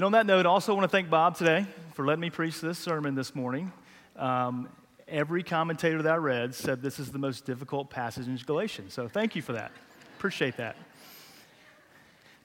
And 0.00 0.06
on 0.06 0.12
that 0.12 0.24
note, 0.24 0.46
I 0.46 0.48
also 0.48 0.74
want 0.74 0.84
to 0.84 0.88
thank 0.88 1.10
Bob 1.10 1.36
today 1.36 1.66
for 1.92 2.06
letting 2.06 2.22
me 2.22 2.30
preach 2.30 2.62
this 2.62 2.78
sermon 2.78 3.14
this 3.14 3.34
morning. 3.34 3.70
Um, 4.16 4.70
every 5.06 5.42
commentator 5.42 6.00
that 6.00 6.14
I 6.14 6.16
read 6.16 6.54
said 6.54 6.80
this 6.80 6.98
is 6.98 7.12
the 7.12 7.18
most 7.18 7.44
difficult 7.44 7.90
passage 7.90 8.26
in 8.26 8.34
Galatians. 8.46 8.94
So 8.94 9.08
thank 9.08 9.36
you 9.36 9.42
for 9.42 9.52
that. 9.52 9.72
Appreciate 10.16 10.56
that. 10.56 10.76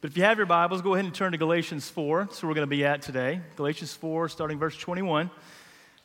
But 0.02 0.12
if 0.12 0.18
you 0.18 0.24
have 0.24 0.36
your 0.36 0.48
Bibles, 0.48 0.82
go 0.82 0.96
ahead 0.96 1.06
and 1.06 1.16
turn 1.16 1.32
to 1.32 1.38
Galatians 1.38 1.90
4. 1.90 2.26
That's 2.26 2.44
where 2.44 2.50
we're 2.50 2.56
going 2.56 2.68
to 2.68 2.76
be 2.76 2.84
at 2.84 3.02
today. 3.02 3.40
Galatians 3.56 3.94
4, 3.94 4.28
starting 4.28 4.60
verse 4.60 4.76
21. 4.76 5.32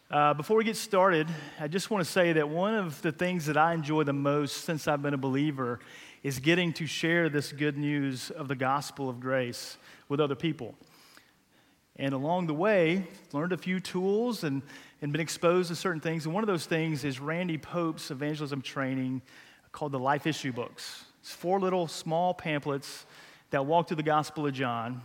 Uh, 0.08 0.34
before 0.34 0.56
we 0.56 0.62
get 0.62 0.76
started, 0.76 1.26
I 1.58 1.66
just 1.66 1.90
want 1.90 2.04
to 2.04 2.08
say 2.08 2.32
that 2.34 2.48
one 2.48 2.76
of 2.76 3.02
the 3.02 3.10
things 3.10 3.46
that 3.46 3.56
I 3.56 3.74
enjoy 3.74 4.04
the 4.04 4.12
most 4.12 4.58
since 4.58 4.86
I've 4.86 5.02
been 5.02 5.14
a 5.14 5.18
believer 5.18 5.80
is 6.22 6.38
getting 6.38 6.72
to 6.74 6.86
share 6.86 7.28
this 7.28 7.50
good 7.50 7.76
news 7.76 8.30
of 8.30 8.46
the 8.46 8.54
gospel 8.54 9.08
of 9.08 9.18
grace 9.18 9.78
with 10.08 10.20
other 10.20 10.36
people. 10.36 10.76
And 12.00 12.14
along 12.14 12.46
the 12.46 12.54
way, 12.54 13.04
learned 13.34 13.52
a 13.52 13.58
few 13.58 13.78
tools 13.78 14.42
and, 14.42 14.62
and 15.02 15.12
been 15.12 15.20
exposed 15.20 15.68
to 15.68 15.76
certain 15.76 16.00
things. 16.00 16.24
And 16.24 16.32
one 16.32 16.42
of 16.42 16.48
those 16.48 16.64
things 16.64 17.04
is 17.04 17.20
Randy 17.20 17.58
Pope's 17.58 18.10
evangelism 18.10 18.62
training 18.62 19.20
called 19.70 19.92
the 19.92 19.98
Life 19.98 20.26
Issue 20.26 20.50
Books. 20.50 21.04
It's 21.20 21.34
four 21.34 21.60
little 21.60 21.86
small 21.88 22.32
pamphlets 22.32 23.04
that 23.50 23.66
walk 23.66 23.86
through 23.86 23.98
the 23.98 24.02
Gospel 24.02 24.46
of 24.46 24.54
John 24.54 25.02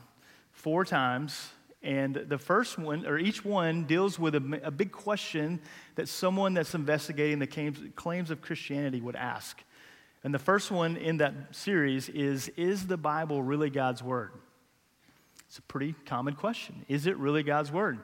four 0.54 0.86
times. 0.86 1.50
And 1.84 2.16
the 2.16 2.38
first 2.38 2.80
one, 2.80 3.06
or 3.06 3.20
each 3.20 3.44
one, 3.44 3.84
deals 3.84 4.18
with 4.18 4.34
a, 4.36 4.62
a 4.64 4.72
big 4.72 4.94
question 4.94 5.60
that 5.96 6.08
someone 6.08 6.54
that's 6.54 6.76
investigating 6.76 7.40
the 7.40 7.48
claims, 7.48 7.78
claims 7.98 8.32
of 8.32 8.42
Christianity 8.42 9.02
would 9.02 9.18
ask. 9.18 9.62
And 10.24 10.34
the 10.34 10.40
first 10.40 10.72
one 10.72 10.96
in 10.96 11.18
that 11.18 11.34
series 11.52 12.08
is 12.08 12.48
Is 12.56 12.88
the 12.88 12.98
Bible 12.98 13.44
really 13.44 13.70
God's 13.70 14.02
Word? 14.02 14.32
It's 15.56 15.60
a 15.60 15.72
pretty 15.72 15.96
common 16.06 16.34
question. 16.34 16.84
Is 16.90 17.08
it 17.08 17.16
really 17.16 17.42
God's 17.42 17.72
Word? 17.72 18.00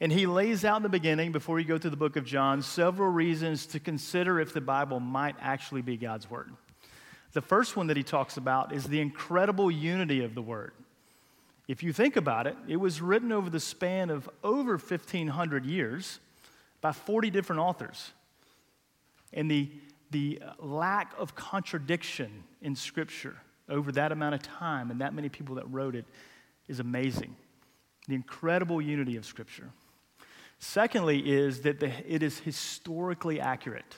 And 0.00 0.10
he 0.10 0.26
lays 0.26 0.64
out 0.64 0.78
in 0.78 0.82
the 0.82 0.88
beginning, 0.88 1.30
before 1.30 1.60
you 1.60 1.64
go 1.64 1.78
to 1.78 1.88
the 1.88 1.96
book 1.96 2.16
of 2.16 2.24
John, 2.24 2.62
several 2.62 3.08
reasons 3.08 3.64
to 3.66 3.78
consider 3.78 4.40
if 4.40 4.52
the 4.52 4.60
Bible 4.60 4.98
might 4.98 5.36
actually 5.40 5.82
be 5.82 5.96
God's 5.96 6.28
Word. 6.28 6.50
The 7.32 7.42
first 7.42 7.76
one 7.76 7.86
that 7.86 7.96
he 7.96 8.02
talks 8.02 8.38
about 8.38 8.72
is 8.72 8.86
the 8.86 9.00
incredible 9.00 9.70
unity 9.70 10.24
of 10.24 10.34
the 10.34 10.42
Word. 10.42 10.72
If 11.68 11.84
you 11.84 11.92
think 11.92 12.16
about 12.16 12.48
it, 12.48 12.56
it 12.66 12.78
was 12.78 13.00
written 13.00 13.30
over 13.30 13.48
the 13.48 13.60
span 13.60 14.10
of 14.10 14.28
over 14.42 14.72
1,500 14.72 15.64
years 15.64 16.18
by 16.80 16.90
40 16.90 17.30
different 17.30 17.60
authors. 17.60 18.10
And 19.32 19.48
the, 19.48 19.70
the 20.10 20.42
lack 20.58 21.12
of 21.16 21.36
contradiction 21.36 22.42
in 22.60 22.74
Scripture 22.74 23.36
over 23.68 23.92
that 23.92 24.10
amount 24.10 24.34
of 24.34 24.42
time 24.42 24.90
and 24.90 25.00
that 25.00 25.14
many 25.14 25.28
people 25.28 25.54
that 25.54 25.70
wrote 25.70 25.94
it 25.94 26.04
is 26.70 26.80
amazing. 26.80 27.34
The 28.08 28.14
incredible 28.14 28.80
unity 28.80 29.16
of 29.16 29.26
Scripture. 29.26 29.70
Secondly, 30.58 31.18
is 31.18 31.62
that 31.62 31.80
the, 31.80 31.90
it 32.06 32.22
is 32.22 32.38
historically 32.38 33.40
accurate. 33.40 33.96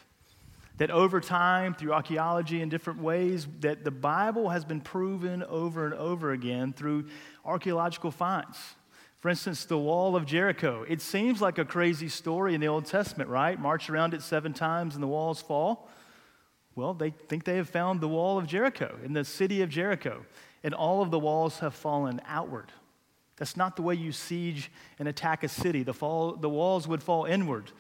That 0.79 0.91
over 0.91 1.21
time, 1.21 1.75
through 1.75 1.93
archaeology 1.93 2.63
and 2.63 2.71
different 2.71 3.01
ways, 3.01 3.47
that 3.61 3.85
the 3.85 3.91
Bible 3.91 4.49
has 4.49 4.65
been 4.65 4.81
proven 4.81 5.43
over 5.43 5.85
and 5.85 5.95
over 5.95 6.33
again 6.33 6.73
through 6.73 7.07
archaeological 7.45 8.11
finds. 8.11 8.59
For 9.21 9.29
instance, 9.29 9.67
the 9.67 9.79
wall 9.79 10.17
of 10.17 10.25
Jericho. 10.25 10.85
It 10.89 11.01
seems 11.01 11.41
like 11.41 11.59
a 11.59 11.65
crazy 11.65 12.09
story 12.09 12.55
in 12.55 12.61
the 12.61 12.69
Old 12.69 12.87
Testament, 12.87 13.29
right? 13.29 13.61
March 13.61 13.91
around 13.91 14.15
it 14.15 14.23
seven 14.23 14.53
times 14.53 14.95
and 14.95 15.03
the 15.03 15.09
walls 15.09 15.43
fall. 15.43 15.89
Well, 16.75 16.95
they 16.95 17.11
think 17.11 17.45
they 17.45 17.57
have 17.57 17.69
found 17.69 18.01
the 18.01 18.09
wall 18.09 18.39
of 18.39 18.47
Jericho 18.47 18.99
in 19.05 19.13
the 19.13 19.25
city 19.25 19.63
of 19.63 19.69
Jericho 19.69 20.25
and 20.63 20.75
all 20.75 21.03
of 21.03 21.11
the 21.11 21.19
walls 21.19 21.59
have 21.59 21.75
fallen 21.75 22.21
outward. 22.27 22.73
That's 23.37 23.57
not 23.57 23.77
the 23.77 23.83
way 23.83 23.95
you 23.95 24.13
siege 24.13 24.71
and 24.99 25.09
attack 25.09 25.43
a 25.43 25.49
city. 25.49 25.83
The, 25.83 25.95
fall, 25.95 26.35
the 26.35 26.49
walls 26.49 26.87
would 26.87 27.03
fall 27.03 27.25
inward. 27.25 27.71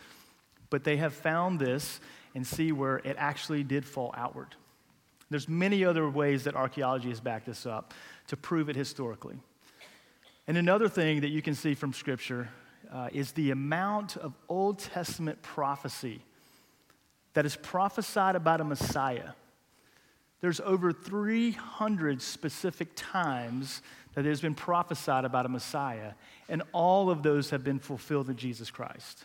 But 0.70 0.84
they 0.84 0.96
have 0.96 1.12
found 1.12 1.60
this 1.60 2.00
and 2.34 2.46
see 2.46 2.72
where 2.72 2.98
it 2.98 3.16
actually 3.18 3.62
did 3.62 3.84
fall 3.84 4.14
outward. 4.16 4.56
There's 5.30 5.48
many 5.48 5.84
other 5.84 6.08
ways 6.08 6.44
that 6.44 6.56
archaeology 6.56 7.10
has 7.10 7.20
backed 7.20 7.46
this 7.46 7.66
up 7.66 7.94
to 8.28 8.36
prove 8.36 8.68
it 8.68 8.76
historically. 8.76 9.36
And 10.46 10.56
another 10.56 10.88
thing 10.88 11.20
that 11.20 11.28
you 11.28 11.42
can 11.42 11.54
see 11.54 11.74
from 11.74 11.92
Scripture 11.92 12.48
uh, 12.92 13.08
is 13.12 13.32
the 13.32 13.50
amount 13.50 14.16
of 14.16 14.34
Old 14.48 14.78
Testament 14.78 15.40
prophecy 15.42 16.22
that 17.34 17.46
is 17.46 17.56
prophesied 17.56 18.36
about 18.36 18.60
a 18.60 18.64
Messiah 18.64 19.30
there's 20.42 20.60
over 20.60 20.92
300 20.92 22.20
specific 22.20 22.90
times 22.96 23.80
that 24.14 24.22
there's 24.22 24.40
been 24.40 24.56
prophesied 24.56 25.24
about 25.24 25.46
a 25.46 25.48
Messiah, 25.48 26.12
and 26.48 26.62
all 26.72 27.08
of 27.08 27.22
those 27.22 27.50
have 27.50 27.64
been 27.64 27.78
fulfilled 27.78 28.28
in 28.28 28.36
Jesus 28.36 28.70
Christ. 28.70 29.24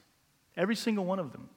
Every 0.56 0.76
single 0.76 1.04
one 1.04 1.20
of 1.20 1.34
them. 1.34 1.50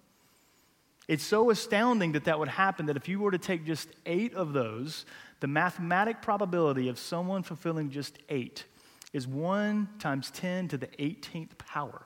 It's 1.06 1.22
so 1.22 1.50
astounding 1.50 2.12
that 2.12 2.25
that 2.25 2.38
would 2.38 2.48
happen 2.48 2.87
that 2.87 2.97
if 2.97 3.09
you 3.09 3.21
were 3.21 3.31
to 3.31 3.38
take 3.38 3.66
just 3.66 3.88
eight 4.06 4.34
of 4.34 4.53
those, 4.53 5.04
the 5.41 5.47
mathematic 5.47 6.22
probability 6.22 6.88
of 6.88 6.98
someone 6.98 7.42
fulfilling 7.42 7.91
just 7.91 8.19
eight 8.28 8.65
is 9.12 9.27
1 9.27 9.88
times 9.98 10.31
10 10.31 10.69
to 10.69 10.78
the 10.78 10.87
18th 10.87 11.59
power. 11.59 12.03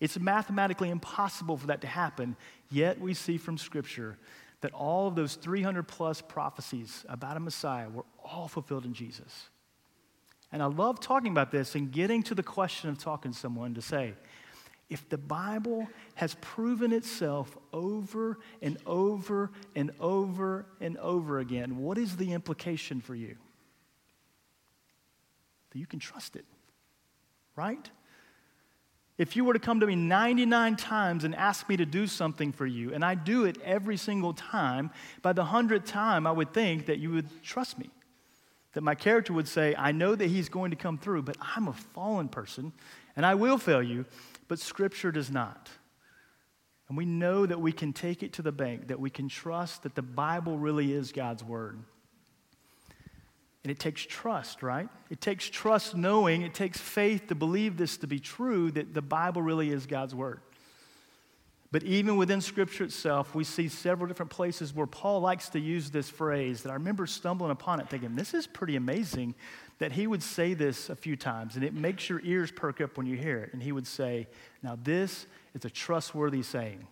It's 0.00 0.18
mathematically 0.18 0.90
impossible 0.90 1.56
for 1.56 1.66
that 1.66 1.80
to 1.82 1.88
happen, 1.88 2.36
yet 2.70 3.00
we 3.00 3.14
see 3.14 3.36
from 3.36 3.58
Scripture 3.58 4.16
that 4.60 4.72
all 4.72 5.06
of 5.06 5.14
those 5.14 5.34
300 5.36 5.86
plus 5.86 6.20
prophecies 6.20 7.04
about 7.08 7.36
a 7.36 7.40
Messiah 7.40 7.88
were 7.88 8.04
all 8.24 8.48
fulfilled 8.48 8.84
in 8.84 8.92
Jesus. 8.92 9.48
And 10.50 10.62
I 10.62 10.66
love 10.66 11.00
talking 11.00 11.30
about 11.30 11.50
this 11.50 11.74
and 11.74 11.92
getting 11.92 12.22
to 12.24 12.34
the 12.34 12.42
question 12.42 12.90
of 12.90 12.98
talking 12.98 13.32
to 13.32 13.38
someone 13.38 13.74
to 13.74 13.82
say, 13.82 14.14
if 14.88 15.06
the 15.08 15.18
Bible 15.18 15.86
has 16.14 16.34
proven 16.40 16.92
itself 16.92 17.56
over 17.72 18.38
and 18.62 18.78
over 18.86 19.50
and 19.76 19.90
over 20.00 20.64
and 20.80 20.96
over 20.96 21.38
again, 21.40 21.76
what 21.76 21.98
is 21.98 22.16
the 22.16 22.32
implication 22.32 23.02
for 23.02 23.14
you? 23.14 23.36
That 25.70 25.78
you 25.78 25.86
can 25.86 25.98
trust 25.98 26.36
it, 26.36 26.46
right? 27.54 27.90
If 29.18 29.34
you 29.34 29.44
were 29.44 29.52
to 29.52 29.58
come 29.58 29.80
to 29.80 29.86
me 29.86 29.96
99 29.96 30.76
times 30.76 31.24
and 31.24 31.34
ask 31.34 31.68
me 31.68 31.76
to 31.76 31.84
do 31.84 32.06
something 32.06 32.52
for 32.52 32.66
you, 32.66 32.94
and 32.94 33.04
I 33.04 33.16
do 33.16 33.44
it 33.44 33.60
every 33.62 33.96
single 33.96 34.32
time, 34.32 34.90
by 35.22 35.32
the 35.32 35.44
hundredth 35.44 35.86
time, 35.86 36.24
I 36.24 36.30
would 36.30 36.54
think 36.54 36.86
that 36.86 37.00
you 37.00 37.10
would 37.10 37.42
trust 37.42 37.78
me. 37.78 37.90
That 38.74 38.82
my 38.82 38.94
character 38.94 39.32
would 39.32 39.48
say, 39.48 39.74
I 39.76 39.90
know 39.90 40.14
that 40.14 40.26
he's 40.26 40.48
going 40.48 40.70
to 40.70 40.76
come 40.76 40.98
through, 40.98 41.22
but 41.22 41.36
I'm 41.40 41.66
a 41.66 41.72
fallen 41.72 42.28
person 42.28 42.72
and 43.16 43.26
I 43.26 43.34
will 43.34 43.58
fail 43.58 43.82
you, 43.82 44.04
but 44.46 44.60
Scripture 44.60 45.10
does 45.10 45.30
not. 45.30 45.68
And 46.88 46.96
we 46.96 47.04
know 47.04 47.44
that 47.44 47.60
we 47.60 47.72
can 47.72 47.92
take 47.92 48.22
it 48.22 48.34
to 48.34 48.42
the 48.42 48.52
bank, 48.52 48.86
that 48.88 49.00
we 49.00 49.10
can 49.10 49.28
trust 49.28 49.82
that 49.82 49.96
the 49.96 50.02
Bible 50.02 50.56
really 50.56 50.92
is 50.92 51.10
God's 51.10 51.42
Word. 51.42 51.80
And 53.64 53.70
it 53.70 53.78
takes 53.78 54.02
trust, 54.02 54.62
right? 54.62 54.88
It 55.10 55.20
takes 55.20 55.48
trust 55.48 55.96
knowing, 55.96 56.42
it 56.42 56.54
takes 56.54 56.78
faith 56.78 57.26
to 57.28 57.34
believe 57.34 57.76
this 57.76 57.96
to 57.98 58.06
be 58.06 58.20
true, 58.20 58.70
that 58.72 58.94
the 58.94 59.02
Bible 59.02 59.42
really 59.42 59.70
is 59.70 59.86
God's 59.86 60.14
Word. 60.14 60.40
But 61.70 61.82
even 61.82 62.16
within 62.16 62.40
Scripture 62.40 62.84
itself, 62.84 63.34
we 63.34 63.44
see 63.44 63.68
several 63.68 64.08
different 64.08 64.30
places 64.30 64.72
where 64.72 64.86
Paul 64.86 65.20
likes 65.20 65.50
to 65.50 65.60
use 65.60 65.90
this 65.90 66.08
phrase 66.08 66.62
that 66.62 66.70
I 66.70 66.74
remember 66.74 67.06
stumbling 67.06 67.50
upon 67.50 67.80
it 67.80 67.90
thinking, 67.90 68.16
this 68.16 68.32
is 68.32 68.46
pretty 68.46 68.76
amazing 68.76 69.34
that 69.78 69.92
he 69.92 70.06
would 70.06 70.22
say 70.22 70.54
this 70.54 70.88
a 70.88 70.96
few 70.96 71.14
times, 71.14 71.56
and 71.56 71.64
it 71.64 71.74
makes 71.74 72.08
your 72.08 72.20
ears 72.24 72.50
perk 72.50 72.80
up 72.80 72.96
when 72.96 73.06
you 73.06 73.16
hear 73.16 73.38
it. 73.38 73.52
And 73.52 73.62
he 73.62 73.72
would 73.72 73.86
say, 73.86 74.28
Now, 74.62 74.78
this 74.82 75.26
is 75.54 75.64
a 75.64 75.70
trustworthy 75.70 76.42
saying. 76.42 76.86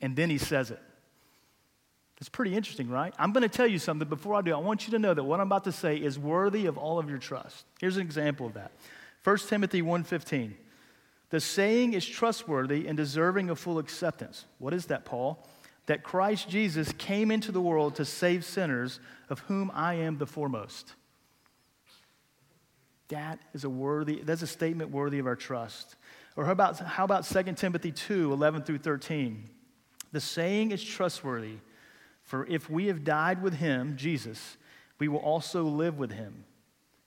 And 0.00 0.14
then 0.14 0.30
he 0.30 0.38
says 0.38 0.70
it. 0.70 0.80
It's 2.18 2.30
pretty 2.30 2.54
interesting, 2.54 2.88
right? 2.88 3.12
I'm 3.18 3.32
going 3.32 3.42
to 3.42 3.48
tell 3.48 3.66
you 3.66 3.78
something. 3.78 4.08
Before 4.08 4.34
I 4.34 4.40
do, 4.40 4.54
I 4.54 4.58
want 4.58 4.86
you 4.86 4.92
to 4.92 4.98
know 4.98 5.12
that 5.12 5.22
what 5.22 5.38
I'm 5.38 5.46
about 5.46 5.64
to 5.64 5.72
say 5.72 5.96
is 5.96 6.18
worthy 6.18 6.66
of 6.66 6.78
all 6.78 6.98
of 6.98 7.10
your 7.10 7.18
trust. 7.18 7.66
Here's 7.78 7.96
an 7.96 8.02
example 8.02 8.46
of 8.46 8.54
that. 8.54 8.72
1 9.22 9.48
Timothy 9.48 9.82
1:15. 9.82 10.54
The 11.30 11.40
saying 11.40 11.92
is 11.92 12.06
trustworthy 12.06 12.86
and 12.86 12.96
deserving 12.96 13.50
of 13.50 13.58
full 13.58 13.78
acceptance. 13.78 14.44
What 14.58 14.72
is 14.72 14.86
that, 14.86 15.04
Paul? 15.04 15.46
That 15.86 16.02
Christ 16.02 16.48
Jesus 16.48 16.92
came 16.92 17.30
into 17.30 17.52
the 17.52 17.60
world 17.60 17.96
to 17.96 18.04
save 18.04 18.44
sinners, 18.44 19.00
of 19.28 19.40
whom 19.40 19.70
I 19.74 19.94
am 19.94 20.18
the 20.18 20.26
foremost. 20.26 20.94
That 23.08 23.40
is 23.52 23.64
a 23.64 23.70
worthy, 23.70 24.20
that's 24.22 24.42
a 24.42 24.46
statement 24.46 24.90
worthy 24.90 25.18
of 25.18 25.26
our 25.26 25.36
trust. 25.36 25.96
Or 26.36 26.44
how 26.44 26.52
about, 26.52 26.78
how 26.78 27.04
about 27.04 27.24
2 27.24 27.42
Timothy 27.54 27.92
2, 27.92 28.32
11 28.32 28.62
through 28.62 28.78
13? 28.78 29.48
The 30.12 30.20
saying 30.20 30.70
is 30.70 30.82
trustworthy 30.82 31.58
for 32.26 32.44
if 32.46 32.68
we 32.68 32.88
have 32.88 33.04
died 33.04 33.40
with 33.40 33.54
him, 33.54 33.96
Jesus, 33.96 34.56
we 34.98 35.06
will 35.06 35.20
also 35.20 35.62
live 35.62 35.96
with 35.96 36.10
him. 36.10 36.44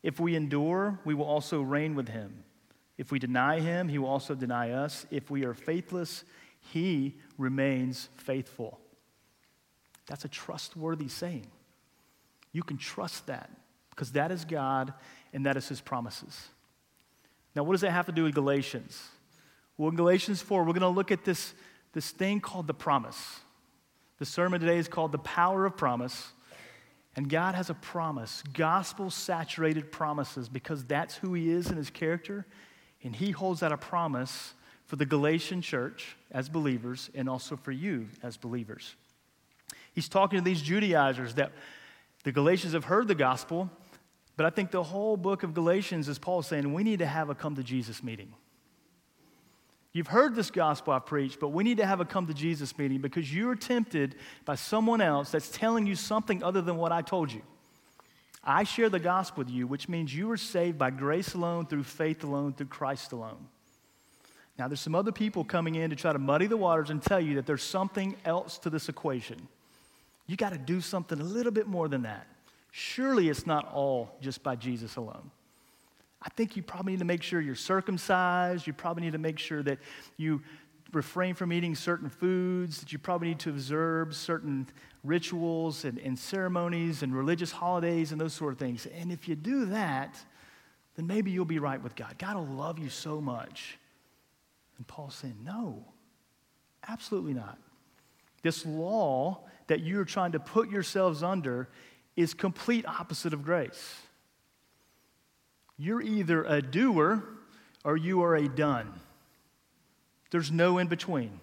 If 0.02 0.18
we 0.18 0.34
endure, 0.36 0.98
we 1.04 1.14
will 1.14 1.26
also 1.26 1.62
reign 1.62 1.94
with 1.94 2.08
him. 2.08 2.46
If 2.98 3.12
we 3.12 3.20
deny 3.20 3.60
him, 3.60 3.90
he 3.90 3.98
will 3.98 4.08
also 4.08 4.34
deny 4.34 4.72
us. 4.72 5.06
If 5.12 5.30
we 5.30 5.44
are 5.44 5.54
faithless, 5.54 6.24
he 6.72 7.18
remains 7.38 8.08
faithful. 8.16 8.80
That's 10.08 10.24
a 10.24 10.30
trustworthy 10.30 11.10
saying. 11.10 11.48
You 12.54 12.64
can 12.64 12.78
trust 12.78 13.28
that 13.28 13.50
because 13.90 14.14
that 14.14 14.32
is 14.32 14.46
God 14.46 14.94
and 15.34 15.46
that 15.46 15.58
is 15.58 15.68
his 15.68 15.82
promises. 15.82 16.48
Now, 17.56 17.64
what 17.64 17.74
does 17.74 17.82
that 17.82 17.92
have 17.92 18.06
to 18.06 18.14
do 18.14 18.24
with 18.24 18.34
Galatians? 18.34 19.10
Well, 19.78 19.90
in 19.90 19.96
Galatians 19.98 20.42
4, 20.42 20.64
we're 20.64 20.68
going 20.68 20.82
to 20.82 20.88
look 20.88 21.12
at 21.12 21.26
this, 21.26 21.54
this 21.92 22.12
thing 22.12 22.40
called 22.40 22.68
the 22.68 22.74
promise. 22.74 23.42
The 24.20 24.26
sermon 24.26 24.60
today 24.60 24.78
is 24.78 24.88
called 24.88 25.12
The 25.12 25.18
Power 25.18 25.66
of 25.66 25.78
Promise. 25.78 26.34
And 27.16 27.30
God 27.30 27.56
has 27.56 27.70
a 27.70 27.74
promise, 27.74 28.44
gospel 28.54 29.10
saturated 29.10 29.92
promises, 29.92 30.48
because 30.48 30.86
that's 30.86 31.16
who 31.16 31.34
He 31.34 31.50
is 31.50 31.72
in 31.72 31.78
His 31.78 31.90
character. 31.90 32.46
And 33.04 33.16
He 33.16 33.32
holds 33.32 33.64
out 33.64 33.72
a 33.72 33.78
promise 33.78 34.54
for 34.86 34.96
the 34.96 35.06
Galatian 35.06 35.62
church 35.62 36.16
as 36.32 36.50
believers 36.50 37.10
and 37.16 37.30
also 37.30 37.56
for 37.56 37.72
you 37.72 38.08
as 38.22 38.38
believers. 38.38 38.96
He's 39.94 40.10
talking 40.10 40.40
to 40.40 40.46
these 40.46 40.62
Judaizers 40.62 41.36
that 41.36 41.52
the 42.24 42.32
Galatians 42.32 42.74
have 42.74 42.86
heard 42.86 43.08
the 43.08 43.16
gospel, 43.16 43.70
but 44.36 44.46
I 44.46 44.50
think 44.50 44.72
the 44.72 44.84
whole 44.84 45.18
book 45.18 45.44
of 45.44 45.54
Galatians 45.54 46.08
is 46.08 46.20
Paul 46.20 46.42
saying 46.42 46.72
we 46.74 46.84
need 46.84 47.00
to 47.00 47.06
have 47.06 47.30
a 47.30 47.36
come 47.36 47.56
to 47.56 47.64
Jesus 47.64 48.04
meeting. 48.04 48.34
You've 49.92 50.08
heard 50.08 50.36
this 50.36 50.52
gospel 50.52 50.94
I've 50.94 51.06
preached, 51.06 51.40
but 51.40 51.50
we 51.50 51.64
need 51.64 51.78
to 51.78 51.86
have 51.86 52.00
a 52.00 52.06
come 52.06 52.28
to 52.28 52.34
Jesus 52.34 52.78
meeting 52.78 53.02
because 53.02 53.34
you're 53.34 53.56
tempted 53.56 54.16
by 54.46 54.56
someone 54.56 55.02
else 55.02 55.32
that's 55.32 55.50
telling 55.50 55.88
you 55.88 55.96
something 55.96 56.44
other 56.44 56.62
than 56.62 56.78
what 56.78 56.92
I 56.92 57.02
told 57.02 57.32
you. 57.32 57.42
I 58.44 58.64
share 58.64 58.90
the 58.90 59.00
gospel 59.00 59.44
with 59.44 59.50
you, 59.50 59.68
which 59.68 59.90
means 59.90 60.16
you 60.16 60.30
are 60.32 60.38
saved 60.38 60.78
by 60.78 60.92
grace 60.92 61.34
alone, 61.34 61.66
through 61.66 61.84
faith 61.84 62.24
alone, 62.24 62.54
through 62.54 62.68
Christ 62.68 63.12
alone. 63.12 63.48
Now, 64.58 64.68
there's 64.68 64.80
some 64.80 64.96
other 64.96 65.12
people 65.12 65.44
coming 65.44 65.76
in 65.76 65.90
to 65.90 65.96
try 65.96 66.14
to 66.14 66.20
muddy 66.20 66.46
the 66.46 66.58
waters 66.58 66.90
and 66.90 67.02
tell 67.02 67.20
you 67.20 67.36
that 67.36 67.46
there's 67.46 67.64
something 67.64 68.16
else 68.26 68.58
to 68.60 68.70
this 68.70 68.90
equation. 68.90 69.48
You 70.28 70.36
got 70.36 70.52
to 70.52 70.58
do 70.58 70.82
something 70.82 71.20
a 71.20 71.24
little 71.24 71.52
bit 71.52 71.66
more 71.66 71.88
than 71.88 72.04
that. 72.04 72.28
Surely 72.72 73.30
it's 73.30 73.48
not 73.48 73.72
all 73.74 74.16
just 74.22 74.44
by 74.44 74.56
Jesus 74.56 74.96
alone. 74.96 75.32
I 76.22 76.30
think 76.30 76.56
you 76.56 76.64
probably 76.64 76.94
need 76.94 77.00
to 77.00 77.06
make 77.06 77.24
sure 77.24 77.40
you're 77.40 77.56
circumcised. 77.56 78.68
You 78.68 78.74
probably 78.74 79.04
need 79.04 79.14
to 79.14 79.20
make 79.20 79.40
sure 79.40 79.64
that 79.64 79.80
you 80.18 80.42
refrain 80.92 81.36
from 81.36 81.54
eating 81.54 81.76
certain 81.76 82.10
foods, 82.10 82.80
that 82.80 82.92
you 82.92 83.00
probably 83.00 83.30
need 83.30 83.40
to 83.40 83.50
observe 83.50 84.16
certain 84.16 84.68
rituals 85.04 85.86
and, 85.86 85.98
and 86.00 86.18
ceremonies 86.18 87.04
and 87.04 87.16
religious 87.16 87.52
holidays 87.52 88.12
and 88.12 88.20
those 88.20 88.34
sort 88.34 88.54
of 88.54 88.60
things. 88.60 88.86
And 88.88 89.12
if 89.12 89.28
you 89.28 89.36
do 89.36 89.66
that, 89.66 90.18
then 90.96 91.08
maybe 91.08 91.32
you'll 91.32 91.46
be 91.46 91.60
right 91.60 91.82
with 91.82 91.96
God. 91.96 92.16
God 92.18 92.36
will 92.36 92.46
love 92.46 92.80
you 92.80 92.90
so 92.90 93.22
much. 93.22 93.78
And 94.78 94.88
Paul's 94.88 95.16
saying, 95.16 95.38
no, 95.44 95.86
absolutely 96.88 97.34
not. 97.34 97.58
This 98.42 98.66
law 98.66 99.42
that 99.68 99.82
you're 99.82 100.06
trying 100.06 100.32
to 100.34 100.40
put 100.40 100.70
yourselves 100.70 101.24
under 101.24 101.70
is 102.16 102.34
complete 102.34 102.86
opposite 102.86 103.34
of 103.34 103.44
grace. 103.44 103.96
You're 105.80 106.02
either 106.02 106.44
a 106.44 106.62
doer 106.62 107.24
or 107.86 107.96
you 107.96 108.22
are 108.22 108.36
a 108.36 108.50
done. 108.50 108.92
There's 110.30 110.52
no 110.52 110.78
in 110.78 110.88
between. 110.88 111.40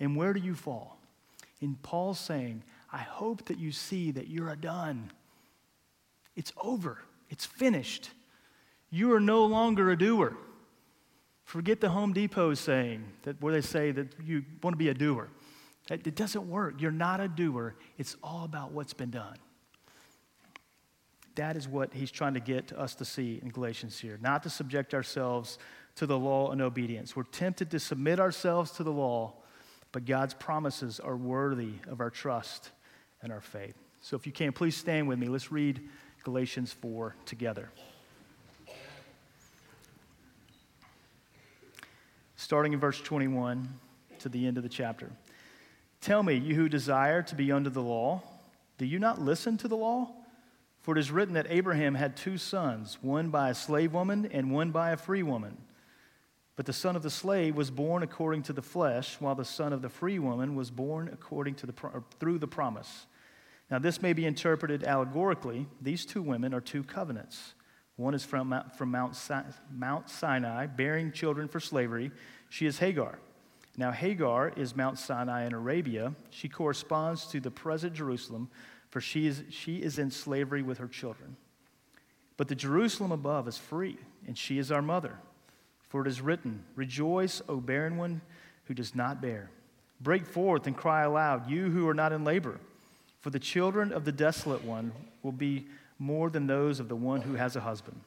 And 0.00 0.16
where 0.16 0.32
do 0.32 0.40
you 0.40 0.54
fall? 0.54 0.98
And 1.60 1.80
Paul's 1.80 2.18
saying, 2.18 2.64
I 2.92 2.98
hope 2.98 3.44
that 3.46 3.58
you 3.58 3.70
see 3.70 4.10
that 4.10 4.26
you're 4.26 4.50
a 4.50 4.56
done. 4.56 5.12
It's 6.34 6.52
over, 6.60 6.98
it's 7.30 7.46
finished. 7.46 8.10
You 8.90 9.14
are 9.14 9.20
no 9.20 9.44
longer 9.46 9.90
a 9.90 9.96
doer. 9.96 10.36
Forget 11.44 11.80
the 11.80 11.90
Home 11.90 12.12
Depot 12.12 12.54
saying 12.54 13.04
that 13.22 13.40
where 13.40 13.52
they 13.52 13.60
say 13.60 13.92
that 13.92 14.08
you 14.24 14.44
want 14.62 14.74
to 14.74 14.78
be 14.78 14.88
a 14.88 14.94
doer. 14.94 15.28
It 15.88 16.16
doesn't 16.16 16.48
work. 16.48 16.80
You're 16.80 16.90
not 16.90 17.20
a 17.20 17.28
doer. 17.28 17.76
It's 17.98 18.16
all 18.22 18.44
about 18.44 18.72
what's 18.72 18.94
been 18.94 19.10
done. 19.10 19.36
That 21.34 21.56
is 21.56 21.66
what 21.66 21.92
he's 21.92 22.10
trying 22.10 22.34
to 22.34 22.40
get 22.40 22.68
to 22.68 22.78
us 22.78 22.94
to 22.96 23.04
see 23.04 23.40
in 23.42 23.48
Galatians 23.48 23.98
here, 23.98 24.18
not 24.22 24.42
to 24.44 24.50
subject 24.50 24.94
ourselves 24.94 25.58
to 25.96 26.06
the 26.06 26.18
law 26.18 26.50
and 26.50 26.60
obedience. 26.62 27.16
We're 27.16 27.24
tempted 27.24 27.70
to 27.72 27.80
submit 27.80 28.20
ourselves 28.20 28.70
to 28.72 28.84
the 28.84 28.92
law, 28.92 29.34
but 29.92 30.04
God's 30.04 30.34
promises 30.34 31.00
are 31.00 31.16
worthy 31.16 31.74
of 31.88 32.00
our 32.00 32.10
trust 32.10 32.70
and 33.22 33.32
our 33.32 33.40
faith. 33.40 33.74
So 34.00 34.16
if 34.16 34.26
you 34.26 34.32
can, 34.32 34.52
please 34.52 34.76
stand 34.76 35.08
with 35.08 35.18
me. 35.18 35.28
Let's 35.28 35.50
read 35.50 35.80
Galatians 36.24 36.72
4 36.72 37.16
together. 37.26 37.70
Starting 42.36 42.74
in 42.74 42.78
verse 42.78 43.00
21 43.00 43.68
to 44.18 44.28
the 44.28 44.46
end 44.46 44.56
of 44.56 44.62
the 44.62 44.68
chapter. 44.68 45.10
Tell 46.00 46.22
me, 46.22 46.34
you 46.34 46.54
who 46.54 46.68
desire 46.68 47.22
to 47.22 47.34
be 47.34 47.50
under 47.50 47.70
the 47.70 47.80
law, 47.80 48.22
do 48.76 48.84
you 48.84 48.98
not 48.98 49.20
listen 49.20 49.56
to 49.58 49.68
the 49.68 49.76
law? 49.76 50.10
For 50.84 50.94
it 50.94 51.00
is 51.00 51.10
written 51.10 51.32
that 51.32 51.46
Abraham 51.48 51.94
had 51.94 52.14
two 52.14 52.36
sons, 52.36 52.98
one 53.00 53.30
by 53.30 53.48
a 53.48 53.54
slave 53.54 53.94
woman 53.94 54.28
and 54.30 54.52
one 54.52 54.70
by 54.70 54.90
a 54.90 54.98
free 54.98 55.22
woman. 55.22 55.56
But 56.56 56.66
the 56.66 56.74
son 56.74 56.94
of 56.94 57.02
the 57.02 57.08
slave 57.08 57.56
was 57.56 57.70
born 57.70 58.02
according 58.02 58.42
to 58.42 58.52
the 58.52 58.60
flesh, 58.60 59.16
while 59.18 59.34
the 59.34 59.46
son 59.46 59.72
of 59.72 59.80
the 59.80 59.88
free 59.88 60.18
woman 60.18 60.54
was 60.54 60.70
born 60.70 61.08
according 61.10 61.54
to 61.54 61.66
the 61.66 61.72
through 62.20 62.38
the 62.38 62.46
promise. 62.46 63.06
Now 63.70 63.78
this 63.78 64.02
may 64.02 64.12
be 64.12 64.26
interpreted 64.26 64.84
allegorically. 64.84 65.66
These 65.80 66.04
two 66.04 66.20
women 66.20 66.52
are 66.52 66.60
two 66.60 66.84
covenants. 66.84 67.54
One 67.96 68.12
is 68.12 68.26
from, 68.26 68.54
from 68.76 68.90
Mount, 68.90 69.18
Mount 69.74 70.10
Sinai, 70.10 70.66
bearing 70.66 71.12
children 71.12 71.48
for 71.48 71.60
slavery. 71.60 72.10
She 72.50 72.66
is 72.66 72.78
Hagar. 72.80 73.18
Now 73.78 73.90
Hagar 73.90 74.52
is 74.54 74.76
Mount 74.76 74.98
Sinai 74.98 75.46
in 75.46 75.54
Arabia. 75.54 76.14
She 76.28 76.50
corresponds 76.50 77.24
to 77.28 77.40
the 77.40 77.50
present 77.50 77.94
Jerusalem 77.94 78.50
for 78.94 79.00
she 79.00 79.26
is, 79.26 79.42
she 79.50 79.78
is 79.78 79.98
in 79.98 80.08
slavery 80.08 80.62
with 80.62 80.78
her 80.78 80.86
children. 80.86 81.34
But 82.36 82.46
the 82.46 82.54
Jerusalem 82.54 83.10
above 83.10 83.48
is 83.48 83.58
free, 83.58 83.98
and 84.24 84.38
she 84.38 84.56
is 84.56 84.70
our 84.70 84.82
mother. 84.82 85.18
For 85.88 86.02
it 86.02 86.06
is 86.06 86.20
written, 86.20 86.62
Rejoice, 86.76 87.42
O 87.48 87.56
barren 87.56 87.96
one 87.96 88.20
who 88.66 88.74
does 88.74 88.94
not 88.94 89.20
bear. 89.20 89.50
Break 90.00 90.24
forth 90.24 90.68
and 90.68 90.76
cry 90.76 91.02
aloud, 91.02 91.50
you 91.50 91.72
who 91.72 91.88
are 91.88 91.94
not 91.94 92.12
in 92.12 92.22
labor. 92.22 92.60
For 93.20 93.30
the 93.30 93.40
children 93.40 93.92
of 93.92 94.04
the 94.04 94.12
desolate 94.12 94.62
one 94.62 94.92
will 95.24 95.32
be 95.32 95.66
more 95.98 96.30
than 96.30 96.46
those 96.46 96.78
of 96.78 96.88
the 96.88 96.94
one 96.94 97.22
who 97.22 97.34
has 97.34 97.56
a 97.56 97.60
husband. 97.62 98.00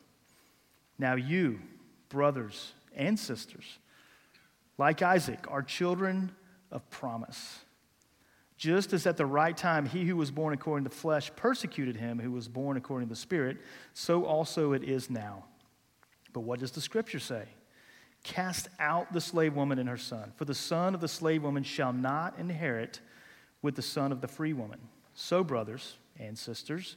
Now, 0.98 1.16
you, 1.16 1.60
brothers 2.08 2.72
and 2.96 3.20
sisters, 3.20 3.78
like 4.78 5.02
Isaac, 5.02 5.48
are 5.50 5.64
children 5.64 6.32
of 6.72 6.90
promise. 6.90 7.60
Just 8.58 8.92
as 8.92 9.06
at 9.06 9.18
the 9.18 9.26
right 9.26 9.56
time 9.56 9.86
he 9.86 10.06
who 10.06 10.16
was 10.16 10.32
born 10.32 10.54
according 10.54 10.84
to 10.86 10.90
the 10.90 10.96
flesh 10.96 11.32
persecuted 11.36 11.96
him 11.96 12.20
who 12.20 12.32
was 12.32 12.48
born 12.48 12.76
according 12.76 13.08
to 13.08 13.14
the 13.14 13.20
Spirit, 13.20 13.58
so 13.94 14.26
also 14.26 14.74
it 14.74 14.84
is 14.84 15.10
now. 15.10 15.46
But 16.34 16.42
what 16.42 16.60
does 16.60 16.72
the 16.72 16.82
scripture 16.82 17.20
say? 17.20 17.44
Cast 18.24 18.68
out 18.80 19.14
the 19.14 19.22
slave 19.22 19.56
woman 19.56 19.80
and 19.80 19.88
her 19.88 19.98
son, 19.98 20.34
for 20.36 20.46
the 20.46 20.56
son 20.56 20.96
of 20.96 21.02
the 21.02 21.08
slave 21.08 21.44
woman 21.44 21.64
shall 21.64 21.94
not 21.94 22.38
inherit 22.40 23.00
with 23.62 23.76
the 23.76 23.82
son 23.82 24.12
of 24.12 24.22
the 24.22 24.28
free 24.28 24.54
woman. 24.54 24.80
So, 25.14 25.44
brothers 25.44 25.98
and 26.20 26.38
sisters, 26.38 26.96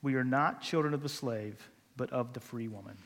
we 0.00 0.14
are 0.14 0.24
not 0.24 0.62
children 0.62 0.94
of 0.94 1.02
the 1.02 1.08
slave, 1.08 1.70
but 1.96 2.10
of 2.10 2.32
the 2.32 2.40
free 2.40 2.68
woman. 2.68 2.96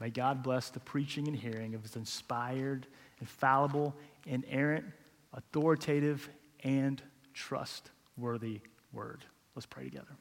May 0.00 0.10
God 0.10 0.42
bless 0.42 0.70
the 0.70 0.80
preaching 0.80 1.26
and 1.26 1.36
hearing 1.36 1.74
of 1.74 1.82
his 1.82 1.96
inspired, 1.96 2.86
infallible, 3.20 3.94
inerrant, 4.26 4.84
authoritative, 5.32 6.28
and 6.64 7.02
trustworthy 7.34 8.60
word. 8.92 9.24
Let's 9.54 9.66
pray 9.66 9.84
together. 9.84 10.16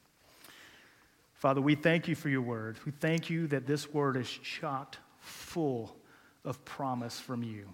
Father, 1.34 1.62
we 1.62 1.76
thank 1.76 2.08
you 2.08 2.16
for 2.16 2.30
your 2.30 2.42
word. 2.42 2.78
We 2.86 2.92
thank 2.92 3.30
you 3.30 3.48
that 3.48 3.68
this 3.68 3.94
word 3.94 4.18
is 4.18 4.28
chocked 4.30 4.98
full 5.20 5.96
of 6.44 6.64
promise 6.66 7.20
from 7.20 7.44
you. 7.44 7.68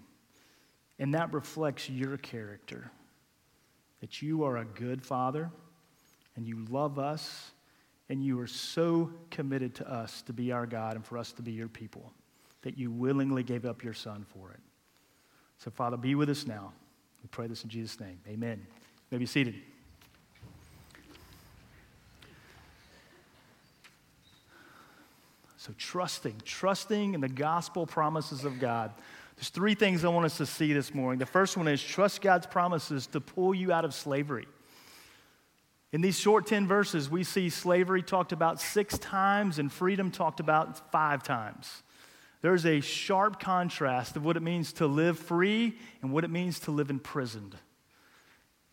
And 0.98 1.14
that 1.14 1.32
reflects 1.32 1.88
your 1.88 2.16
character 2.18 2.90
that 4.00 4.20
you 4.20 4.44
are 4.44 4.58
a 4.58 4.64
good 4.64 5.02
father 5.02 5.50
and 6.36 6.46
you 6.46 6.66
love 6.68 6.98
us 6.98 7.52
and 8.10 8.22
you 8.22 8.38
are 8.38 8.46
so 8.46 9.10
committed 9.30 9.74
to 9.76 9.90
us 9.90 10.20
to 10.22 10.32
be 10.32 10.52
our 10.52 10.66
God 10.66 10.96
and 10.96 11.04
for 11.04 11.16
us 11.16 11.32
to 11.32 11.42
be 11.42 11.52
your 11.52 11.68
people 11.68 12.12
that 12.62 12.76
you 12.76 12.90
willingly 12.90 13.42
gave 13.42 13.64
up 13.64 13.82
your 13.82 13.94
son 13.94 14.26
for 14.28 14.50
it. 14.50 14.60
So, 15.58 15.70
Father, 15.70 15.96
be 15.96 16.14
with 16.14 16.28
us 16.28 16.46
now. 16.46 16.72
We 17.24 17.28
pray 17.30 17.46
this 17.46 17.64
in 17.64 17.70
Jesus' 17.70 17.98
name. 17.98 18.18
Amen. 18.28 18.58
You 18.60 19.16
may 19.16 19.18
be 19.18 19.24
seated. 19.24 19.54
So, 25.56 25.72
trusting, 25.78 26.42
trusting 26.44 27.14
in 27.14 27.22
the 27.22 27.28
gospel 27.30 27.86
promises 27.86 28.44
of 28.44 28.60
God. 28.60 28.92
There's 29.36 29.48
three 29.48 29.74
things 29.74 30.04
I 30.04 30.08
want 30.08 30.26
us 30.26 30.36
to 30.36 30.44
see 30.44 30.74
this 30.74 30.92
morning. 30.92 31.18
The 31.18 31.24
first 31.24 31.56
one 31.56 31.66
is 31.66 31.82
trust 31.82 32.20
God's 32.20 32.46
promises 32.46 33.06
to 33.08 33.22
pull 33.22 33.54
you 33.54 33.72
out 33.72 33.86
of 33.86 33.94
slavery. 33.94 34.46
In 35.90 36.02
these 36.02 36.20
short 36.20 36.46
10 36.46 36.66
verses, 36.66 37.08
we 37.08 37.24
see 37.24 37.48
slavery 37.48 38.02
talked 38.02 38.32
about 38.32 38.60
six 38.60 38.98
times 38.98 39.58
and 39.58 39.72
freedom 39.72 40.10
talked 40.10 40.40
about 40.40 40.92
five 40.92 41.22
times 41.22 41.82
there's 42.44 42.66
a 42.66 42.82
sharp 42.82 43.40
contrast 43.40 44.16
of 44.16 44.24
what 44.26 44.36
it 44.36 44.42
means 44.42 44.74
to 44.74 44.86
live 44.86 45.18
free 45.18 45.78
and 46.02 46.12
what 46.12 46.24
it 46.24 46.30
means 46.30 46.60
to 46.60 46.72
live 46.72 46.90
imprisoned. 46.90 47.56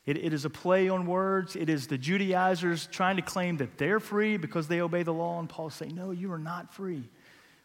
It, 0.05 0.17
it 0.17 0.33
is 0.33 0.43
a 0.43 0.49
play 0.49 0.89
on 0.89 1.05
words. 1.05 1.55
It 1.55 1.69
is 1.69 1.87
the 1.87 1.97
Judaizers 1.97 2.87
trying 2.87 3.15
to 3.15 3.21
claim 3.21 3.55
that 3.57 3.77
they're 3.77 4.01
free 4.01 4.35
because 4.35 4.67
they 4.67 4.81
obey 4.81 5.03
the 5.03 5.13
law. 5.13 5.39
And 5.39 5.47
Paul's 5.47 5.73
saying, 5.73 5.95
No, 5.95 6.11
you 6.11 6.33
are 6.33 6.37
not 6.37 6.73
free. 6.73 7.07